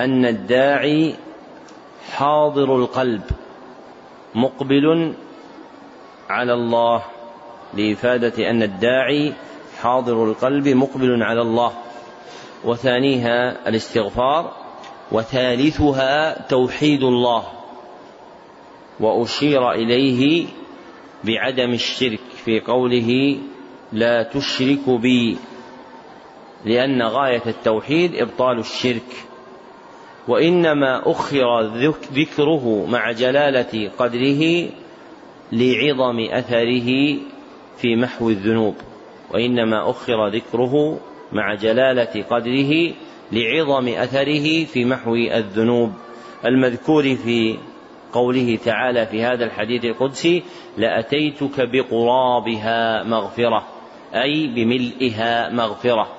[0.00, 1.14] أن الداعي
[2.12, 3.22] حاضر القلب
[4.34, 5.14] مقبل
[6.30, 7.02] على الله.
[7.74, 9.32] لإفادة أن الداعي
[9.80, 11.72] حاضر القلب مقبل على الله.
[12.64, 14.52] وثانيها الاستغفار
[15.12, 17.42] وثالثها توحيد الله.
[19.00, 20.46] وأشير إليه
[21.24, 23.38] بعدم الشرك في قوله
[23.92, 25.38] لا تشرك بي.
[26.66, 29.26] لأن غاية التوحيد إبطال الشرك
[30.28, 31.60] وإنما أخر
[32.12, 34.68] ذكره مع جلالة قدره
[35.52, 37.16] لعظم أثره
[37.76, 38.74] في محو الذنوب
[39.30, 41.00] وإنما أخر ذكره
[41.32, 42.92] مع جلالة قدره
[43.32, 45.92] لعظم أثره في محو الذنوب.
[46.44, 47.58] المذكور في
[48.12, 50.42] قوله تعالى في هذا الحديث القدسي
[50.76, 53.66] لأتيتك بقرابها مغفرة
[54.14, 56.15] أي بملئها مغفرة.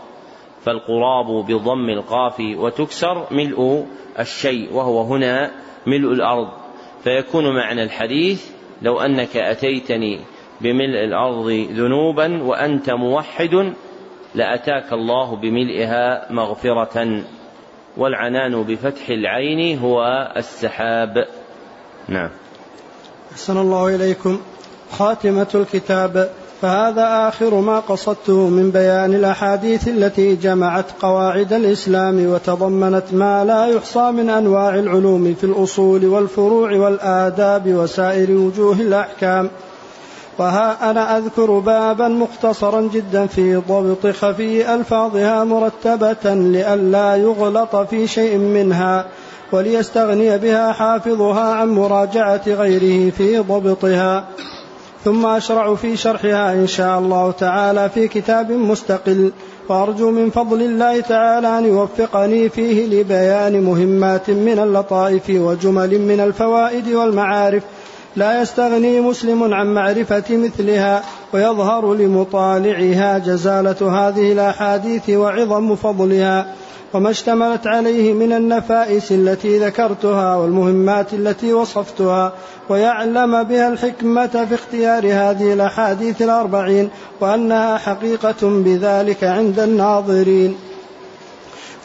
[0.65, 3.85] فالقراب بضم القاف وتكسر ملء
[4.19, 5.51] الشيء وهو هنا
[5.87, 6.47] ملء الأرض.
[7.03, 8.45] فيكون معنى الحديث
[8.81, 10.19] لو أنك أتيتني
[10.61, 13.73] بملء الأرض ذنوبا وأنت موحد
[14.35, 17.23] لأتاك الله بملئها مغفرة.
[17.97, 21.27] والعنان بفتح العين هو السحاب.
[22.07, 22.29] نعم.
[23.31, 24.41] أحسن الله إليكم.
[24.91, 26.29] خاتمة الكتاب.
[26.61, 34.11] فهذا آخر ما قصدته من بيان الأحاديث التي جمعت قواعد الإسلام وتضمنت ما لا يحصى
[34.11, 39.49] من أنواع العلوم في الأصول والفروع والآداب وسائر وجوه الأحكام.
[40.39, 48.37] وها أنا أذكر بابا مختصرا جدا في ضبط خفي ألفاظها مرتبة لئلا يغلط في شيء
[48.37, 49.05] منها
[49.51, 54.25] وليستغني بها حافظها عن مراجعة غيره في ضبطها.
[55.05, 59.31] ثم أشرع في شرحها إن شاء الله تعالى في كتاب مستقل.
[59.69, 66.87] وأرجو من فضل الله تعالى أن يوفقني فيه لبيان مهمات من اللطائف وجمل من الفوائد
[66.87, 67.63] والمعارف.
[68.15, 71.03] لا يستغني مسلم عن معرفة مثلها
[71.33, 76.53] ويظهر لمطالعها جزالة هذه الأحاديث وعظم فضلها.
[76.93, 82.33] وما اشتملت عليه من النفائس التي ذكرتها والمهمات التي وصفتها
[82.69, 86.89] ويعلم بها الحكمة في اختيار هذه الأحاديث الأربعين
[87.21, 90.55] وأنها حقيقة بذلك عند الناظرين.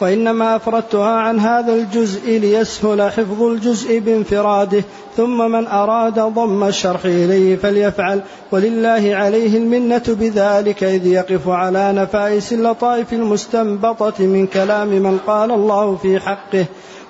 [0.01, 4.83] وإنما أفردتها عن هذا الجزء ليسهل حفظ الجزء بانفراده
[5.17, 8.21] ثم من أراد ضم الشرح إليه فليفعل.
[8.51, 15.95] ولله عليه المنة بذلك إذ يقف على نفائس اللطائف المستنبطة من كلام من قال الله
[15.95, 16.65] في حقه.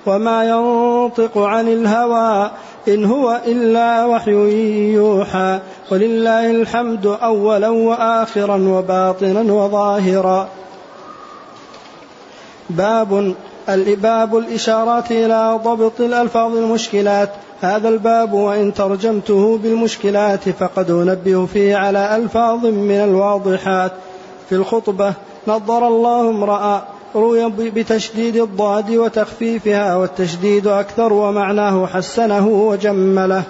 [0.06, 2.50] وما ينطق عن الهوى
[2.88, 5.58] إن هو إلا وحي يوحى.
[5.92, 10.48] ولله الحمد أولا وآخرا وباطنا وظاهرا.
[12.70, 13.34] باب
[13.68, 17.30] الباب الإشارات إلى ضبط الألفاظ المشكلات.
[17.60, 23.92] هذا الباب وإن ترجمته بالمشكلات فقد أنبه فيه على ألفاظ من الواضحات.
[24.48, 25.12] في الخطبة
[25.48, 26.84] نظر الله امرأ
[27.14, 33.42] روي بتشديد الضاد وتخفيفها والتشديد أكثر ومعناه حسنه وجمله.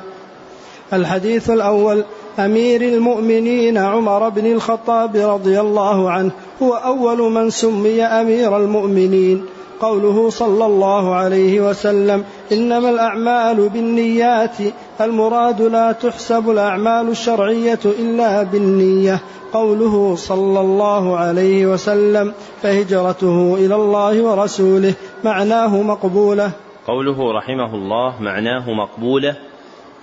[0.92, 2.04] الحديث الأول
[2.38, 6.30] أمير المؤمنين عمر بن الخطاب رضي الله عنه
[6.62, 9.44] هو أول من سمي أمير المؤمنين.
[9.80, 14.56] قوله صلى الله عليه وسلم إنما الأعمال بالنيات
[15.00, 19.18] المراد لا تحسب الأعمال الشرعية إلا بالنية.
[19.52, 22.32] قوله صلى الله عليه وسلم
[22.62, 24.94] فهجرته إلى الله ورسوله
[25.24, 26.50] معناه مقبولة.
[26.86, 29.36] قوله رحمه الله معناه مقبولة.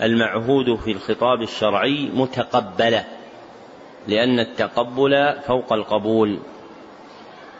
[0.01, 3.05] المعهود في الخطاب الشرعي متقبلة
[4.07, 6.39] لأن التقبل فوق القبول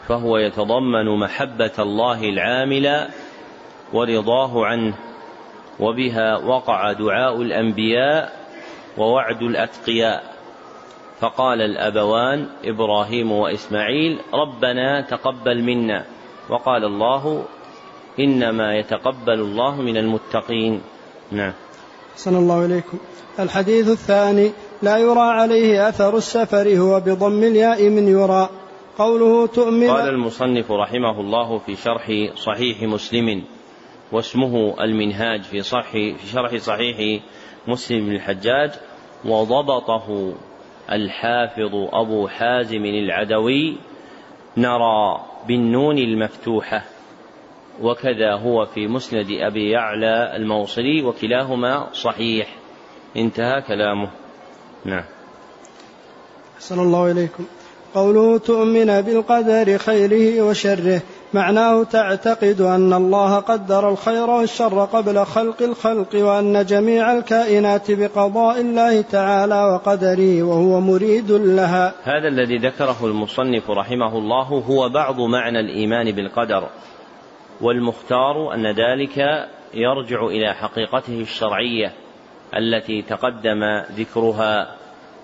[0.08, 3.10] فهو يتضمن محبة الله العاملة
[3.94, 4.94] ورضاه عنه
[5.80, 8.34] وبها وقع دعاء الأنبياء
[8.98, 10.32] ووعد الأتقياء.
[11.20, 16.06] فقال الأبوان إبراهيم وإسماعيل ربنا تقبل منا
[16.50, 17.46] وقال الله
[18.20, 20.82] إنما يتقبل الله من المتقين
[21.32, 21.54] نعم.
[22.16, 22.98] صلى الله إليكم.
[23.40, 24.52] الحديث الثاني
[24.82, 28.50] لا يرى عليه أثر السفر هو بضم الياء من يرى.
[28.98, 33.44] قوله تؤمن قال المصنف رحمه الله في شرح صحيح مسلم
[34.12, 37.22] واسمه المنهاج في صح في شرح صحيح
[37.68, 38.72] مسلم بن الحجاج
[39.26, 40.34] وضبطه
[40.92, 43.78] الحافظ أبو حازم العدوي
[44.58, 46.84] نرى بالنون المفتوحة.
[47.82, 52.56] وكذا هو في مسند أبي يعلى الموصلي وكلاهما صحيح.
[53.18, 54.10] انتهى كلامه.
[54.86, 55.04] نعم.
[56.58, 57.46] أحسن الله إليكم.
[57.96, 61.02] قوله تؤمن بالقدر خيره وشره.
[61.34, 69.02] معناه تعتقد أن الله قدر الخير والشر قبل خلق الخلق وأن جميع الكائنات بقضاء الله
[69.02, 71.94] تعالى وقدره وهو مريد لها.
[72.04, 76.70] هذا الذي ذكره المصنف رحمه الله هو بعض معنى الإيمان بالقدر.
[77.62, 81.94] والمختار أن ذلك يرجع إلى حقيقته الشرعية
[82.58, 84.76] التي تقدم ذكرها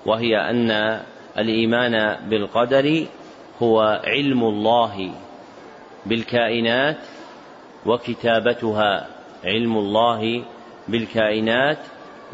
[0.06, 1.02] وهي أن
[1.38, 3.06] الإيمان بالقدر
[3.62, 5.12] هو علم الله
[6.06, 6.98] بالكائنات
[7.86, 9.08] وكتابتها
[9.46, 10.44] علم الله
[10.88, 11.80] بالكائنات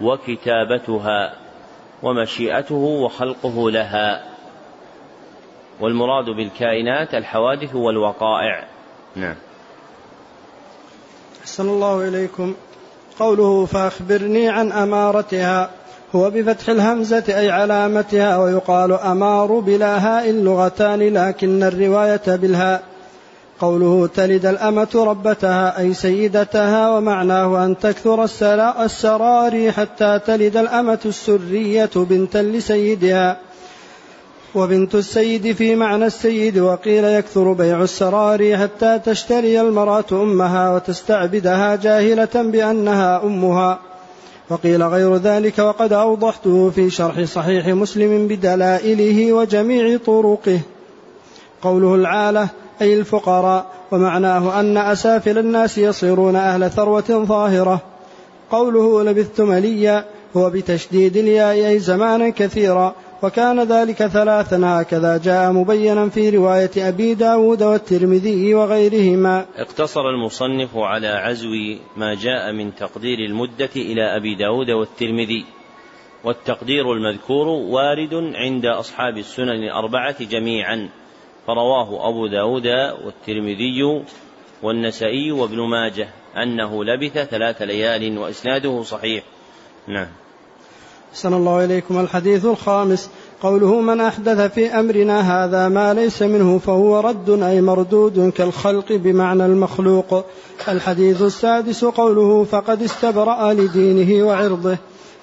[0.02, 1.34] وكتابتها
[2.04, 4.24] ومشيئته وخلقه لها.
[5.80, 8.68] والمراد بالكائنات الحوادث والوقائع.
[9.16, 9.36] نعم.
[11.54, 12.54] أحسن الله إليكم.
[13.20, 15.70] قوله فأخبرني عن أمارتها.
[16.16, 22.84] هو بفتح الهمزة أي علامتها ويقال أمار بلا هاء اللغتان لكن الرواية بالهاء.
[23.60, 28.24] قوله تلد الأمة ربتها أي سيدتها ومعناه أن تكثر
[28.86, 33.38] السراري حتى تلد الأمة السرية بنتا لسيدها.
[34.56, 42.30] وبنت السيد في معنى السيد وقيل يكثر بيع السراري حتى تشتري المرأة أمها وتستعبدها جاهلة
[42.36, 43.80] بأنها أمها.
[44.50, 50.60] وقيل غير ذلك وقد أوضحته في شرح صحيح مسلم بدلائله وجميع طرقه.
[51.62, 52.48] قوله العالة
[52.82, 57.82] أي الفقراء ومعناه أن أسافل الناس يصيرون أهل ثروة ظاهرة.
[58.52, 60.06] قوله لبثت مليا
[60.38, 62.96] هو بتشديد الياء أي زمانا كثيرا.
[63.24, 65.18] وكان ذلك ثلاثا هكذا.
[65.18, 69.46] جاء مبينا في رواية أبي داود والترمذي وغيرهما.
[69.56, 71.50] اقتصر المصنف على عزو
[71.98, 75.46] ما جاء من تقدير المدة إلى أبي داود والترمذي
[76.24, 80.90] والتقدير المذكور وارد عند أصحاب السنن الأربعة جميعا
[81.48, 82.68] فرواه أبو داود
[83.06, 84.04] والترمذي
[84.64, 89.24] والنسائي وابن ماجه أنه لبث ثلاث ليال وإسناده صحيح.
[89.88, 90.23] نعم.
[91.14, 93.10] أحسن الله إليكم الحديث الخامس.
[93.42, 99.46] قوله من أحدث في أمرنا هذا ما ليس منه فهو رد أي مردود كالخلق بمعنى
[99.46, 100.26] المخلوق.
[100.68, 104.78] الحديث السادس قوله فقد استبرأ لدينه وعرضه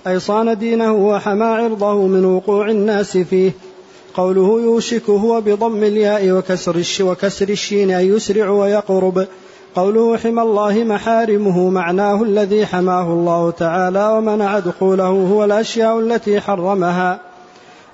[0.06, 3.52] أي صان دينه وحمى عرضه من وقوع الناس فيه.
[4.14, 9.26] قوله يوشك هو بضم الياء وكسر الش وكسر الشين أي يسرع ويقرب.
[9.74, 17.20] قوله حمى الله محارمه معناه الذي حماه الله تعالى ومنع دخوله هو الأشياء التي حرمها.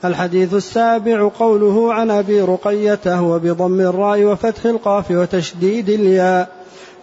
[0.04, 6.55] الحديث السابع قوله عن أبي رقية هو بضم الراء وفتح القاف وتشديد الياء.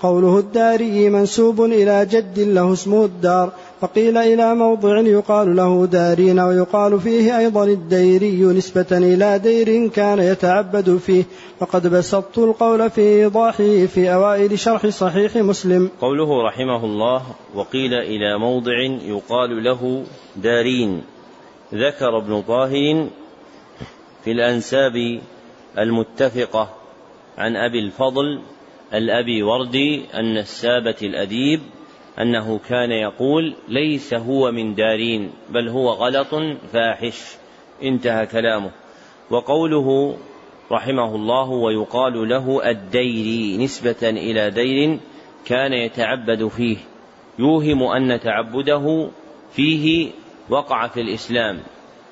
[0.04, 3.52] قوله الداري منسوب إلى جد له اسمه الدار
[3.82, 10.98] فقيل إلى موضع يقال له دارين ويقال فيه أيضا الديري نسبة إلى دير كان يتعبد
[10.98, 11.24] فيه
[11.60, 15.90] وقد بسطت القول في إيضاحه في أوائل شرح صحيح مسلم.
[16.02, 17.22] قوله رحمه الله
[17.56, 20.04] وقيل إلى موضع يقال له
[20.36, 21.02] دارين.
[21.74, 23.08] ذكر ابن طاهر
[24.24, 25.22] في الأنساب
[25.78, 26.70] المتفقة
[27.38, 28.40] عن أبي الفضل
[28.94, 31.60] الأبي وردي النسابة الأديب
[32.20, 36.36] أنه كان يقول ليس هو من دارين بل هو غلط
[36.74, 37.36] فاحش.
[37.84, 38.72] انتهى كلامه.
[39.30, 40.18] وقوله
[40.72, 45.00] رحمه الله ويقال له الديري نسبة إلى دير
[45.46, 46.78] كان يتعبد فيه.
[47.40, 49.10] يوهم أن تعبده
[49.52, 50.12] فيه
[50.50, 51.60] وقع في الإسلام.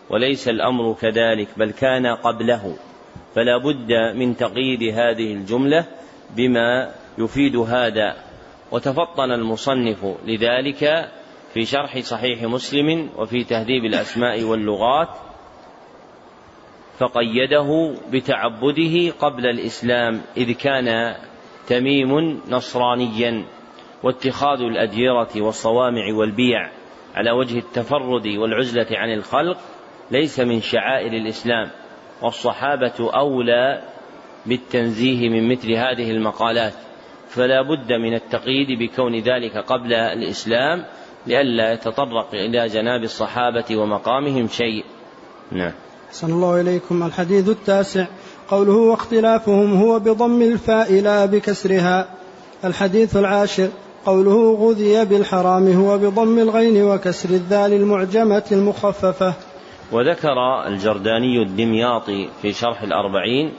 [0.10, 2.76] وليس الأمر كذلك بل كان قبله.
[3.36, 5.86] فلا بد من تقييد هذه الجملة
[6.36, 8.16] بما يفيد هذا
[8.72, 11.10] وتفطن المصنف لذلك
[11.53, 15.10] في شرح صحيح مسلم وفي تهذيب الأسماء واللغات
[16.99, 21.16] فقيده بتعبده قبل الإسلام إذ كان
[21.68, 23.45] تميم نصرانيا
[24.03, 26.72] واتخاذ الأديرة والصوامع والبيع
[27.16, 29.58] على وجه التفرد والعزلة عن الخلق
[30.12, 31.70] ليس من شعائر الإسلام
[32.22, 33.82] والصحابة أولى
[34.45, 36.73] بالتنزيه من مثل هذه المقالات
[37.30, 40.85] فلا بد من التقييد بكون ذلك قبل الإسلام
[41.27, 44.84] لئلا يتطرق إلى جناب الصحابة ومقامهم شيء.
[45.51, 45.72] نعم.
[46.11, 47.03] صلى الله إليكم.
[47.03, 48.05] الحديث التاسع.
[48.49, 52.07] قوله واختلافهم هو بضم الفاء لا بكسرها.
[52.65, 53.69] الحديث العاشر.
[54.05, 59.34] قوله غذي بالحرام هو بضم الغين وكسر الذال المعجمة المخففة.
[59.91, 63.51] وذكر الجرداني الدمياطي في شرح الأربعين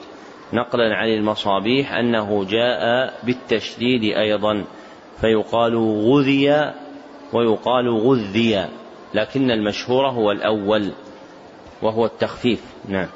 [0.52, 4.64] نقلا عن المصابيح أنه جاء بالتشديد أيضا
[5.20, 6.72] فيقال غذي
[7.32, 8.66] ويقال غذي
[9.14, 10.92] لكن المشهور هو الأول
[11.82, 12.60] وهو التخفيف.
[12.88, 13.08] نعم.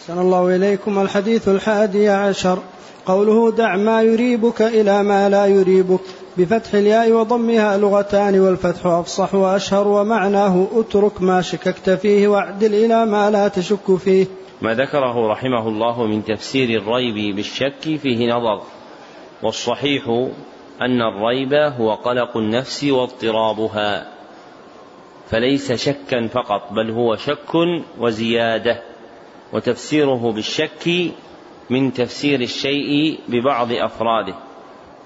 [0.00, 2.58] سن الله إليكم الحديث الحادي عشر.
[3.06, 6.00] قوله دع ما يريبك إلى ما لا يريبك
[6.36, 13.30] بفتح الياء وضمها لغتان والفتح أفصح وأشهر ومعناه اترك ما شككت فيه وأعدل إلى ما
[13.30, 14.26] لا تشك فيه.
[14.62, 18.62] ما ذكره رحمه الله من تفسير الريب بالشك فيه نظر
[19.42, 20.08] والصحيح
[20.82, 24.12] أن الريب هو قلق النفس واضطرابها
[25.26, 27.54] فليس شكا فقط بل هو شك
[27.98, 28.82] وزيادة
[29.52, 31.12] وتفسيره بالشك
[31.70, 34.34] من تفسير الشيء ببعض أفراده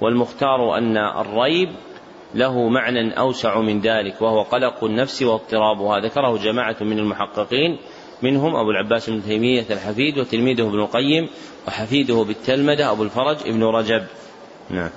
[0.01, 1.69] والمختار أن الريب
[2.35, 6.01] له معنى أوسع من ذلك وهو قلق النفس واضطرابها.
[6.01, 7.79] ذكره جماعة من المحققين
[8.23, 11.29] منهم أبو العباس بن تيمية الحفيد وتلميذه ابن القيم
[11.69, 14.03] وحفيده بالتلمذة أبو الفرج ابن رجب.
[14.71, 14.91] نعم.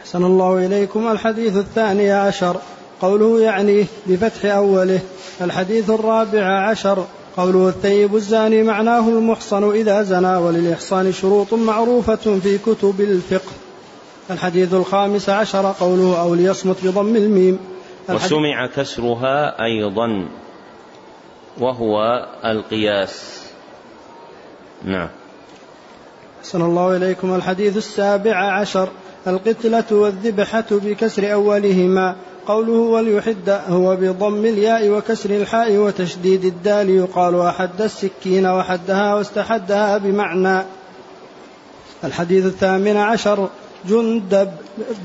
[0.00, 1.10] أحسن الله إليكم.
[1.12, 2.56] الحديث الثاني عشر.
[3.00, 5.00] قوله يعني بفتح أوله.
[5.40, 7.06] الحديث الرابع عشر.
[7.36, 13.52] قوله الثيب الزاني معناه المحصن إذا زنى وللإحصان شروط معروفة في كتب الفقه.
[14.30, 15.74] الحديث الخامس عشر.
[15.80, 17.58] قوله أو ليصمت بضم الميم.
[18.08, 20.28] وسمع كسرها أيضا.
[21.60, 23.42] وهو القياس.
[24.84, 25.08] نعم.
[26.40, 27.34] أحسن الله إليكم.
[27.34, 28.88] الحديث السابع عشر.
[29.26, 32.16] القتلة والذبحة بكسر أولهما.
[32.46, 36.90] قوله وليحد هو بضم الياء وكسر الحاء وتشديد الدال.
[36.90, 40.64] يقال أحد السكين وحدها واستحدها بمعنى.
[42.04, 43.48] الحديث الثامن عشر.
[43.88, 44.50] جندب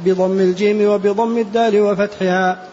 [0.05, 2.63] بضم الجيم وبضم الدال وفتحها.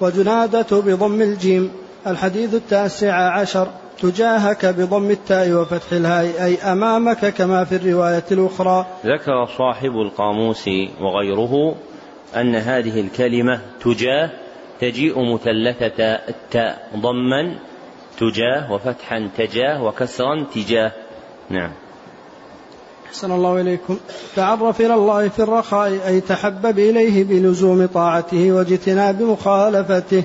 [0.00, 1.81] وجنادة بضم الجيم.
[2.06, 3.68] الحديث التاسع عشر
[4.02, 8.86] تجاهك بضم التاء وفتح الهاء أي أمامك كما في الرواية الأخرى.
[9.06, 10.70] ذكر صاحب القاموس
[11.00, 11.74] وغيره
[12.36, 14.30] أن هذه الكلمة تجاه
[14.80, 17.54] تجيء مثلثة التاء ضما
[18.18, 20.92] تجاه وفتحا تجاه وكسرا تجاه.
[21.50, 21.70] نعم.
[23.06, 23.98] أحسن الله إليكم.
[24.36, 30.22] تعرف إلى الله في الرخاء أي تحبب إليه بلزوم طاعته واجتناب مخالفته.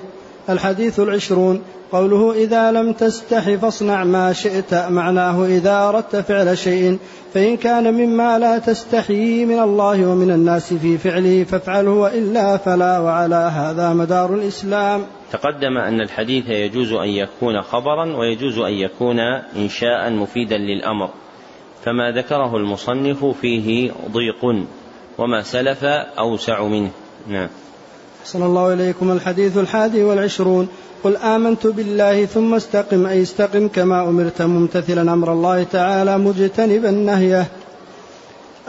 [0.50, 1.62] الحديث العشرون.
[1.92, 6.98] قوله إذا لم تستح فاصنع ما شئت معناه إذا أردت فعل شيء
[7.34, 13.52] فإن كان مما لا تستحيي من الله ومن الناس في فعله فافعله وإلا فلا وعلى
[13.56, 15.06] هذا مدار الإسلام.
[15.32, 19.20] تقدم أن الحديث يجوز أن يكون خبرا ويجوز أن يكون
[19.56, 21.10] إنشاء مفيدا للأمر.
[21.86, 24.66] فما ذكره المصنف فيه ضيق
[25.18, 25.84] وما سلف
[26.20, 26.92] أوسع منه.
[27.28, 27.50] نعم.
[28.28, 30.68] أحسن الله إليكم الحديث الحادي والعشرون.
[31.04, 37.48] قل آمنت بالله ثم استقم أي استقم كما أمرت ممتثلا أمر الله تعالى مجتنبا نهيه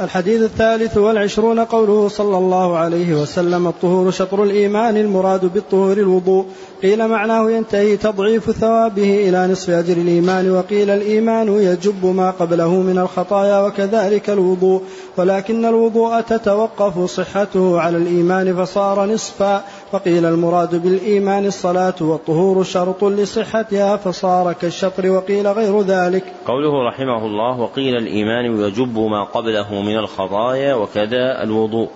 [0.00, 6.46] الحديث الثالث والعشرون قوله صلى الله عليه وسلم الطهور شطر الإيمان المراد بالطهور الوضوء.
[6.82, 12.98] قيل معناه ينتهي تضعيف ثوابه إلى نصف أجر الإيمان وقيل الإيمان يجب ما قبله من
[12.98, 14.82] الخطايا وكذلك الوضوء.
[15.16, 19.64] ولكن الوضوء تتوقف صحته على الإيمان فصار نصفا.
[19.92, 26.24] وقيل المراد بالإيمان الصلاة والطهور شرط لصحتها فصار كالشطر وقيل غير ذلك.
[26.46, 31.88] قوله رحمه الله وقيل الإيمان يجب ما قبله من الخطايا وكذا الوضوء.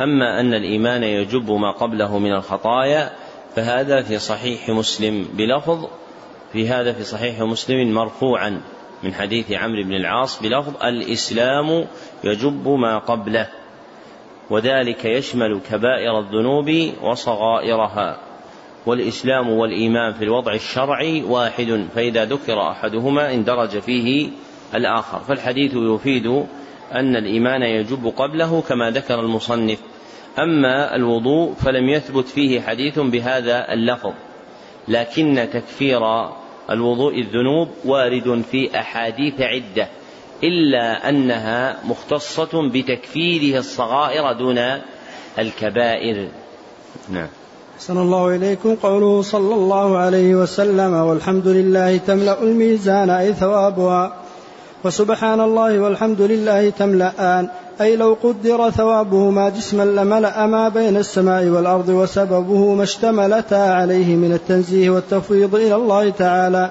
[0.00, 3.10] أما أن الإيمان يجب ما قبله من الخطايا
[3.56, 5.86] فهذا في صحيح مسلم بلفظ
[6.52, 8.60] في هذا في صحيح مسلم مرفوعا
[9.02, 11.86] من حديث عمرو بن العاص بلفظ الإسلام
[12.24, 13.48] يجب ما قبله.
[14.50, 18.18] وذلك يشمل كبائر الذنوب وصغائرها
[18.86, 24.28] والإسلام والإيمان في الوضع الشرعي واحد فإذا ذكر أحدهما اندرج فيه
[24.74, 25.18] الآخر.
[25.18, 26.26] فالحديث يفيد
[26.94, 29.78] أن الإيمان يجب قبله كما ذكر المصنف.
[30.38, 34.12] أما الوضوء فلم يثبت فيه حديث بهذا اللفظ
[34.88, 36.00] لكن تكفير
[36.70, 39.88] الوضوء الذنوب وارد في أحاديث عدة.
[40.42, 44.58] إلا أنها مختصة بتكفيره الصغائر دون
[45.38, 46.28] الكبائر.
[47.08, 47.28] نعم.
[47.76, 54.16] أحسن الله إليكم قوله صلى الله عليه وسلم والحمد لله تملأ الميزان أي ثوابها
[54.84, 57.48] وسبحان الله والحمد لله تملأان
[57.80, 64.32] أي لو قدر ثوابهما جسما لملأ ما بين السماء والأرض وسببه ما اشتملتا عليه من
[64.32, 66.70] التنزيه والتفويض إلى الله تعالى.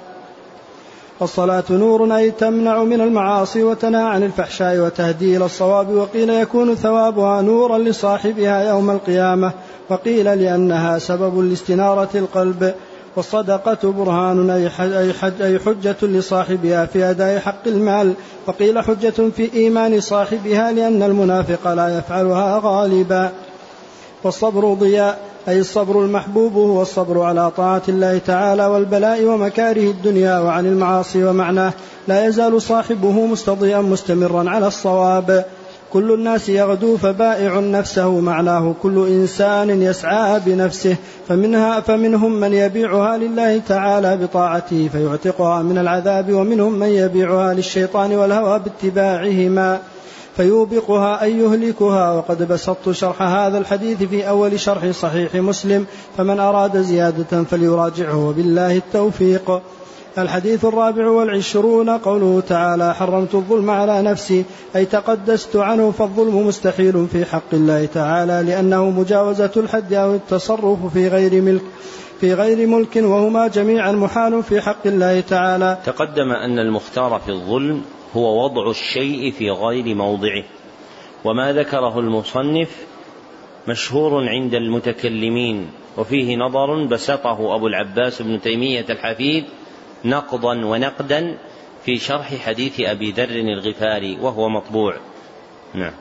[1.22, 7.42] الصلاة نور أي تمنع من المعاصي وتنهى عن الفحشاء وتهدي إلى الصواب وقيل يكون ثوابها
[7.42, 9.52] نورا لصاحبها يوم القيامة
[9.90, 12.74] وقيل لأنها سبب لاستنارة القلب
[13.16, 14.70] والصدقة برهان أي,
[15.14, 18.14] حج أي حجة لصاحبها في أداء حق المال
[18.48, 23.32] وقيل حجة في إيمان صاحبها لأن المنافق لا يفعلها غالبا
[24.24, 25.20] والصبر ضياء.
[25.48, 31.74] أي الصبر المحبوب هو الصبر على طاعة الله تعالى والبلاء ومكاره الدنيا وعن المعاصي ومعناه.
[32.08, 35.46] لا يزال صاحبه مستضيئا مستمرا على الصواب.
[35.94, 38.74] كل الناس يغدو فبائع نفسه معناه.
[38.84, 40.96] كل إنسان يسعى بنفسه.
[41.28, 48.60] فمنها فمنهم من يبيعها لله تعالى بطاعته فيعتقها من العذاب ومنهم من يبيعها للشيطان والهوى
[48.60, 49.80] باتباعهما.
[50.38, 52.12] فيوبقها أي يهلكها.
[52.12, 55.86] وقد بسطت شرح هذا الحديث في أول شرح صحيح مسلم.
[56.18, 58.28] فمن أراد زيادة فليراجعه.
[58.28, 59.62] وبالله التوفيق.
[60.18, 61.90] الحديث الرابع والعشرون.
[61.90, 64.46] قوله تعالى حرمت الظلم على نفسي.
[64.76, 71.08] أي تقدست عنه فالظلم مستحيل في حق الله تعالى لأنه مجاوزة الحد أو التصرف في
[71.08, 71.62] غير ملك
[72.22, 75.78] في غير ملك وهما جميعا محال في حق الله تعالى.
[75.86, 77.82] تقدم أن المختار في الظلم
[78.18, 80.44] هو وضع الشيء في غير موضعه.
[81.26, 82.86] وما ذكره المصنف
[83.68, 89.44] مشهور عند المتكلمين وفيه نظر بسطه أبو العباس بن تيمية الحفيد
[90.06, 91.38] نقضا ونقدا
[91.86, 94.96] في شرح حديث أبي ذر الغفاري وهو مطبوع.
[95.74, 95.94] نعم.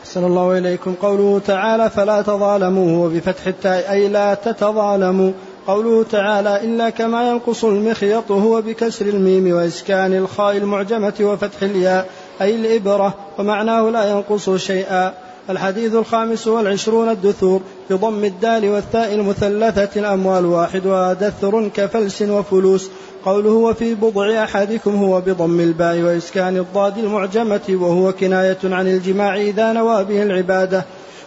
[0.00, 0.94] أحسن الله إليكم.
[0.94, 5.32] قوله تعالى فلا تظالموا وبفتح التاء أي لا تتظالموا.
[5.66, 12.08] قوله تعالى إلا كما ينقص المخيط هو بكسر الميم وإسكان الخاء المعجمة وفتح الياء
[12.40, 15.12] أي الإبرة ومعناه لا ينقص شيئا.
[15.50, 17.60] الحديث الخامس والعشرون الدثور
[17.90, 22.90] بضم الدال والثاء المثلثة الأموال واحدها دثر كفلس وفلوس.
[23.24, 29.72] قوله وفي بضع أحدكم هو بضم الباء وإسكان الضاد المعجمة وهو كناية عن الجماع إذا
[29.72, 30.84] نوى به العبادة.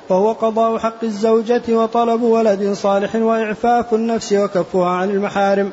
[0.10, 5.72] وهو قضاء حق الزوجة وطلب ولد صالح وإعفاف النفس وكفها عن المحارم.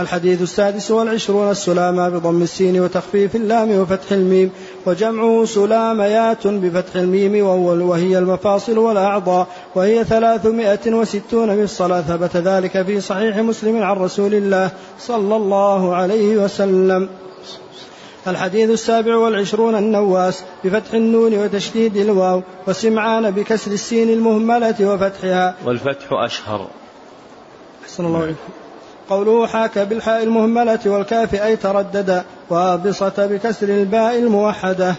[0.00, 4.50] الحديث السادس والعشرون السلامة بضم السين وتخفيف اللام وفتح الميم
[4.86, 7.46] وجمعه سلاميات بفتح الميم
[7.90, 14.70] وهي المفاصل والأعضاء وهي ثلاثمائة وستون مفصلا ثبت ذلك في صحيح مسلم عن رسول الله
[15.00, 17.08] صلى الله عليه وسلم.
[18.30, 25.54] الحديث السابع والعشرون النواس بفتح النون وتشديد الواو وسمعان بكسر السين المهملة وفتحها.
[25.64, 26.68] والفتح أشهر.
[27.84, 28.38] أحسن الله عليكم.
[29.10, 34.94] قوله حاك بالحاء المهملة والكاف أي تردد وابصة بكسر الباء الموحدة.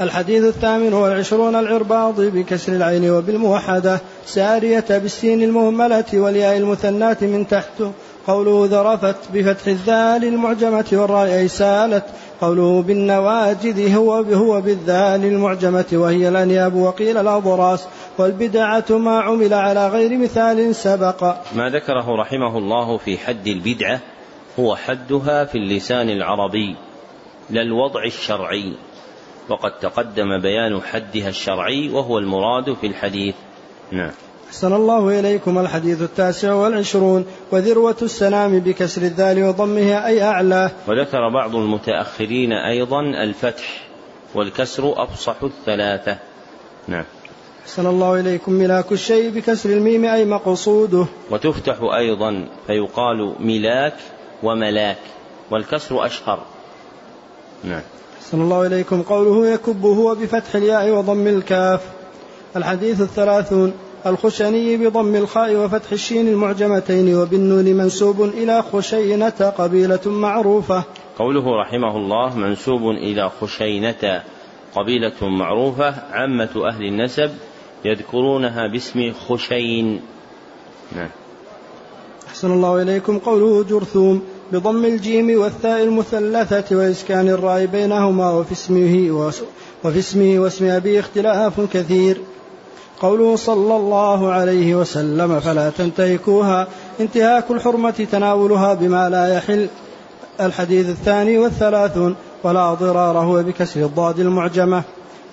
[0.00, 3.98] الحديث الثامن والعشرون العرباض بكسر العين وبالموحدة.
[4.26, 7.82] سارية بالسين المهملة والياء المثناة من تحت
[8.30, 12.04] قوله ذرفت بفتح الذال المعجمة والراء أي سالت.
[12.40, 17.86] قوله بالنواجذ هو هو بالذال المعجمة وهي الأنياب وقيل الأضراس
[18.18, 21.34] والبدعة ما عمل على غير مثال سبق.
[21.56, 24.00] ما ذكره رحمه الله في حد البدعة
[24.58, 26.76] هو حدها في اللسان العربي
[27.50, 28.74] لا الوضع الشرعي.
[29.48, 33.34] وقد تقدم بيان حدها الشرعي وهو المراد في الحديث.
[33.92, 34.10] نعم.
[34.50, 40.70] أحسن الله إليكم الحديث التاسع والعشرون وذروة السلام بكسر الذال وضمها أي أعلى.
[40.88, 43.86] وذكر بعض المتأخرين أيضا الفتح
[44.34, 46.18] والكسر أفصح الثلاثة.
[46.88, 47.04] نعم.
[47.62, 51.06] أحسن الله إليكم ملاك الشيء بكسر الميم أي مقصوده.
[51.30, 53.96] وتفتح أيضا فيقال ملاك
[54.42, 54.98] وملاك
[55.50, 56.42] والكسر أشهر.
[57.64, 57.82] نعم.
[58.20, 61.80] أحسن الله إليكم قوله يكب هو بفتح الياء وضم الكاف.
[62.56, 63.72] الحديث الثلاثون
[64.06, 70.84] الخشني بضم الخاء وفتح الشين المعجمتين وبالنون منسوب إلى خشينة قبيلة معروفة.
[71.18, 74.22] قوله رحمه الله منسوب إلى خشينة
[74.74, 77.30] قبيلة معروفة عامة أهل النسب
[77.84, 80.00] يذكرونها باسم خشين.
[80.96, 81.08] نعم.
[82.28, 83.18] أحسن الله إليكم.
[83.18, 84.22] قوله جرثوم
[84.52, 89.32] بضم الجيم والثاء المثلثة وإسكان الراء بينهما وفي اسمه
[89.84, 92.20] وفي اسمه واسم أبي اختلاف كثير.
[93.00, 96.66] قوله صلى الله عليه وسلم فلا تنتهكوها.
[97.00, 99.68] انتهاك الحرمة تناولها بما لا يحل.
[100.40, 102.14] الحديث الثاني والثلاثون
[102.44, 104.82] ولا ضرار هو بكسر الضاد المعجمة.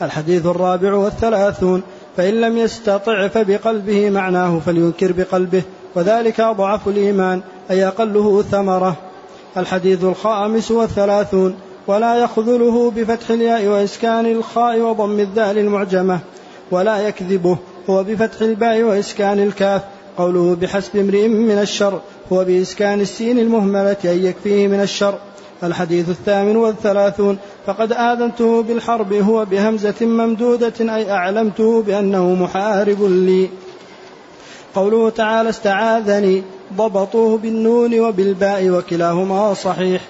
[0.01, 1.81] الحديث الرابع والثلاثون
[2.17, 5.63] فإن لم يستطع فبقلبه معناه فلينكر بقلبه
[5.95, 7.41] وذلك أضعف الإيمان
[7.71, 8.95] أي أقله ثمرة.
[9.57, 11.55] الحديث الخامس والثلاثون
[11.87, 16.19] ولا يخذله بفتح الياء وإسكان الخاء وضم الذال المعجمة.
[16.71, 17.57] ولا يكذبه
[17.89, 19.81] هو بفتح الباء وإسكان الكاف.
[20.17, 22.01] قوله بحسب امرئ من الشر
[22.33, 25.17] هو بإسكان السين المهملة أن يكفيه من الشر.
[25.63, 33.49] الحديث الثامن والثلاثون فقد آذنته بالحرب هو بهمزة ممدودة أي أعلمته بأنه محارب لي.
[34.75, 36.43] قوله تعالى استعاذني
[36.77, 40.01] ضبطوه بالنون وبالباء وكلاهما صحيح.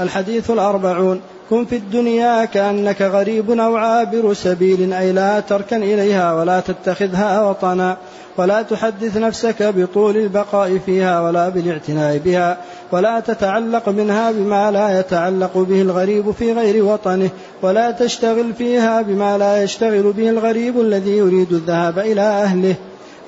[0.00, 1.20] الحديث الأربعون
[1.52, 7.96] كن في الدنيا كأنك غريب أو عابر سبيل أي لا تركن إليها ولا تتخذها وطنا
[8.36, 12.58] ولا تحدث نفسك بطول البقاء فيها ولا بالاعتناء بها
[12.92, 17.30] ولا تتعلق منها بما لا يتعلق به الغريب في غير وطنه
[17.62, 22.74] ولا تشتغل فيها بما لا يشتغل به الغريب الذي يريد الذهاب إلى أهله.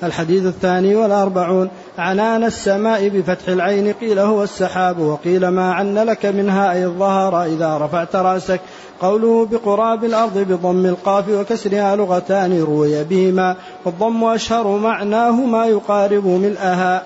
[0.05, 6.71] الحديث الثاني والأربعون عنان السماء بفتح العين قيل هو السحاب وقيل ما عن لك منها
[6.71, 8.61] أي الظهر إذا رفعت رأسك.
[9.01, 13.55] قوله بقراب الأرض بضم القاف وكسرها لغتان روي بهما.
[13.85, 17.03] والضم أشهر معناه ما يقارب ملءها.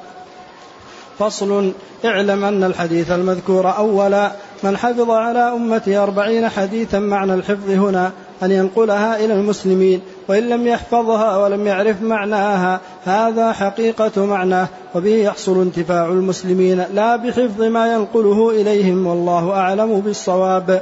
[1.19, 1.71] فصل
[2.05, 4.31] اعلم أن الحديث المذكور أولا
[4.63, 8.11] من حفظ على أمته أربعين حديثا معنى الحفظ هنا
[8.43, 10.01] أن ينقلها إلى المسلمين.
[10.29, 17.61] وإن لم يحفظها ولم يعرف معناها هذا حقيقة معناه وبه يحصل انتفاع المسلمين لا بحفظ
[17.61, 20.81] ما ينقله إليهم والله أعلم بالصواب.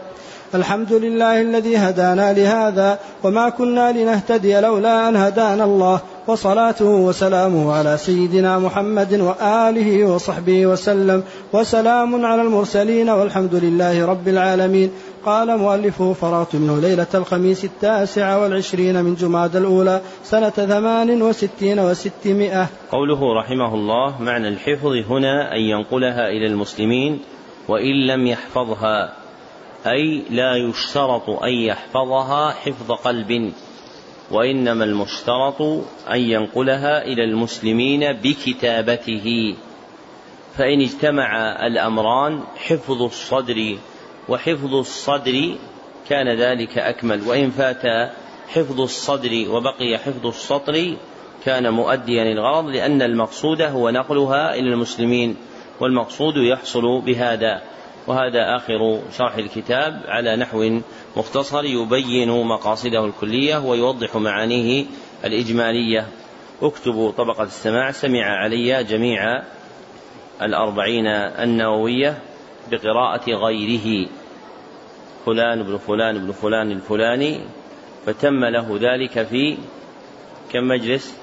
[0.56, 7.98] الحمد لله الذي هدانا لهذا وما كنا لنهتدي لولا أن هدانا الله وصلاته وسلامه على
[7.98, 14.92] سيدنا محمد وآله وصحبه وسلم وسلام على المرسلين والحمد لله رب العالمين.
[15.28, 22.68] قال مؤلفه فرغت منه ليلة الخميس التاسع والعشرين من جماد الأولى سنة ثمان وستين وستمائة.
[22.92, 27.20] قوله رحمه الله معنى الحفظ هنا أن ينقلها إلى المسلمين
[27.68, 29.14] وإن لم يحفظها
[29.88, 33.52] أي لا يشترط أن يحفظها حفظ قلب
[34.32, 35.62] وإنما المشترط
[36.12, 39.56] أن ينقلها إلى المسلمين بكتابته.
[40.58, 43.78] فإن اجتمع الأمران حفظ الصدر
[44.30, 45.56] وحفظ الصدر
[46.10, 47.22] كان ذلك أكمل.
[47.28, 48.12] وإن فات
[48.48, 50.96] حفظ الصدر وبقي حفظ السطر
[51.46, 55.36] كان مؤديا الغرض لأن المقصود هو نقلها إلى المسلمين
[55.80, 57.62] والمقصود يحصل بهذا.
[58.08, 60.80] وهذا آخر شرح الكتاب على نحو
[61.18, 64.86] مختصر يبين مقاصده الكلية ويوضح معانيه
[65.26, 66.08] الإجمالية.
[66.62, 69.44] اكتبوا طبقة السماع سمع علي جميع
[70.42, 72.18] الأربعين النووية
[72.72, 74.10] بقراءة غيره.
[75.28, 77.40] فلان بن فلان بن فلان الفلاني
[78.06, 79.58] فتم له ذلك في
[80.52, 81.18] كم مجلس؟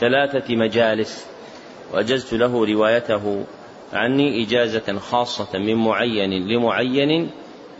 [0.00, 1.26] ثلاثة مجالس.
[1.92, 3.44] وأجزت له روايته
[3.92, 7.30] عني إجازة خاصة من معين لمعين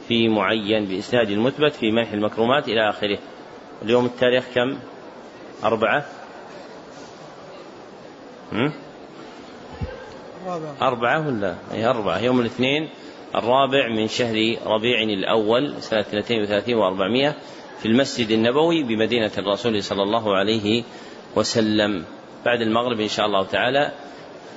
[0.09, 3.19] في معين بإسناد المثبت في منح المكرمات إلى آخره.
[3.83, 4.79] اليوم التاريخ كم؟
[5.65, 6.07] أربعة؟
[10.83, 12.19] أربعة ولا؟ أي أربعة.
[12.19, 12.89] يوم الاثنين
[13.35, 17.35] الرابع من شهر ربيع الأول سنة 32 و400
[17.81, 20.83] في المسجد النبوي بمدينة الرسول صلى الله عليه
[21.37, 22.05] وسلم.
[22.45, 23.93] بعد المغرب إن شاء الله تعالى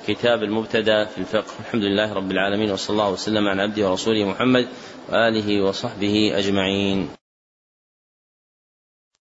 [0.06, 1.52] كتاب المبتدأ في الفقه.
[1.60, 4.68] الحمد لله رب العالمين وصلى الله وسلم على عبده ورسوله محمد
[5.08, 7.23] وآله وصحبه أجمعين.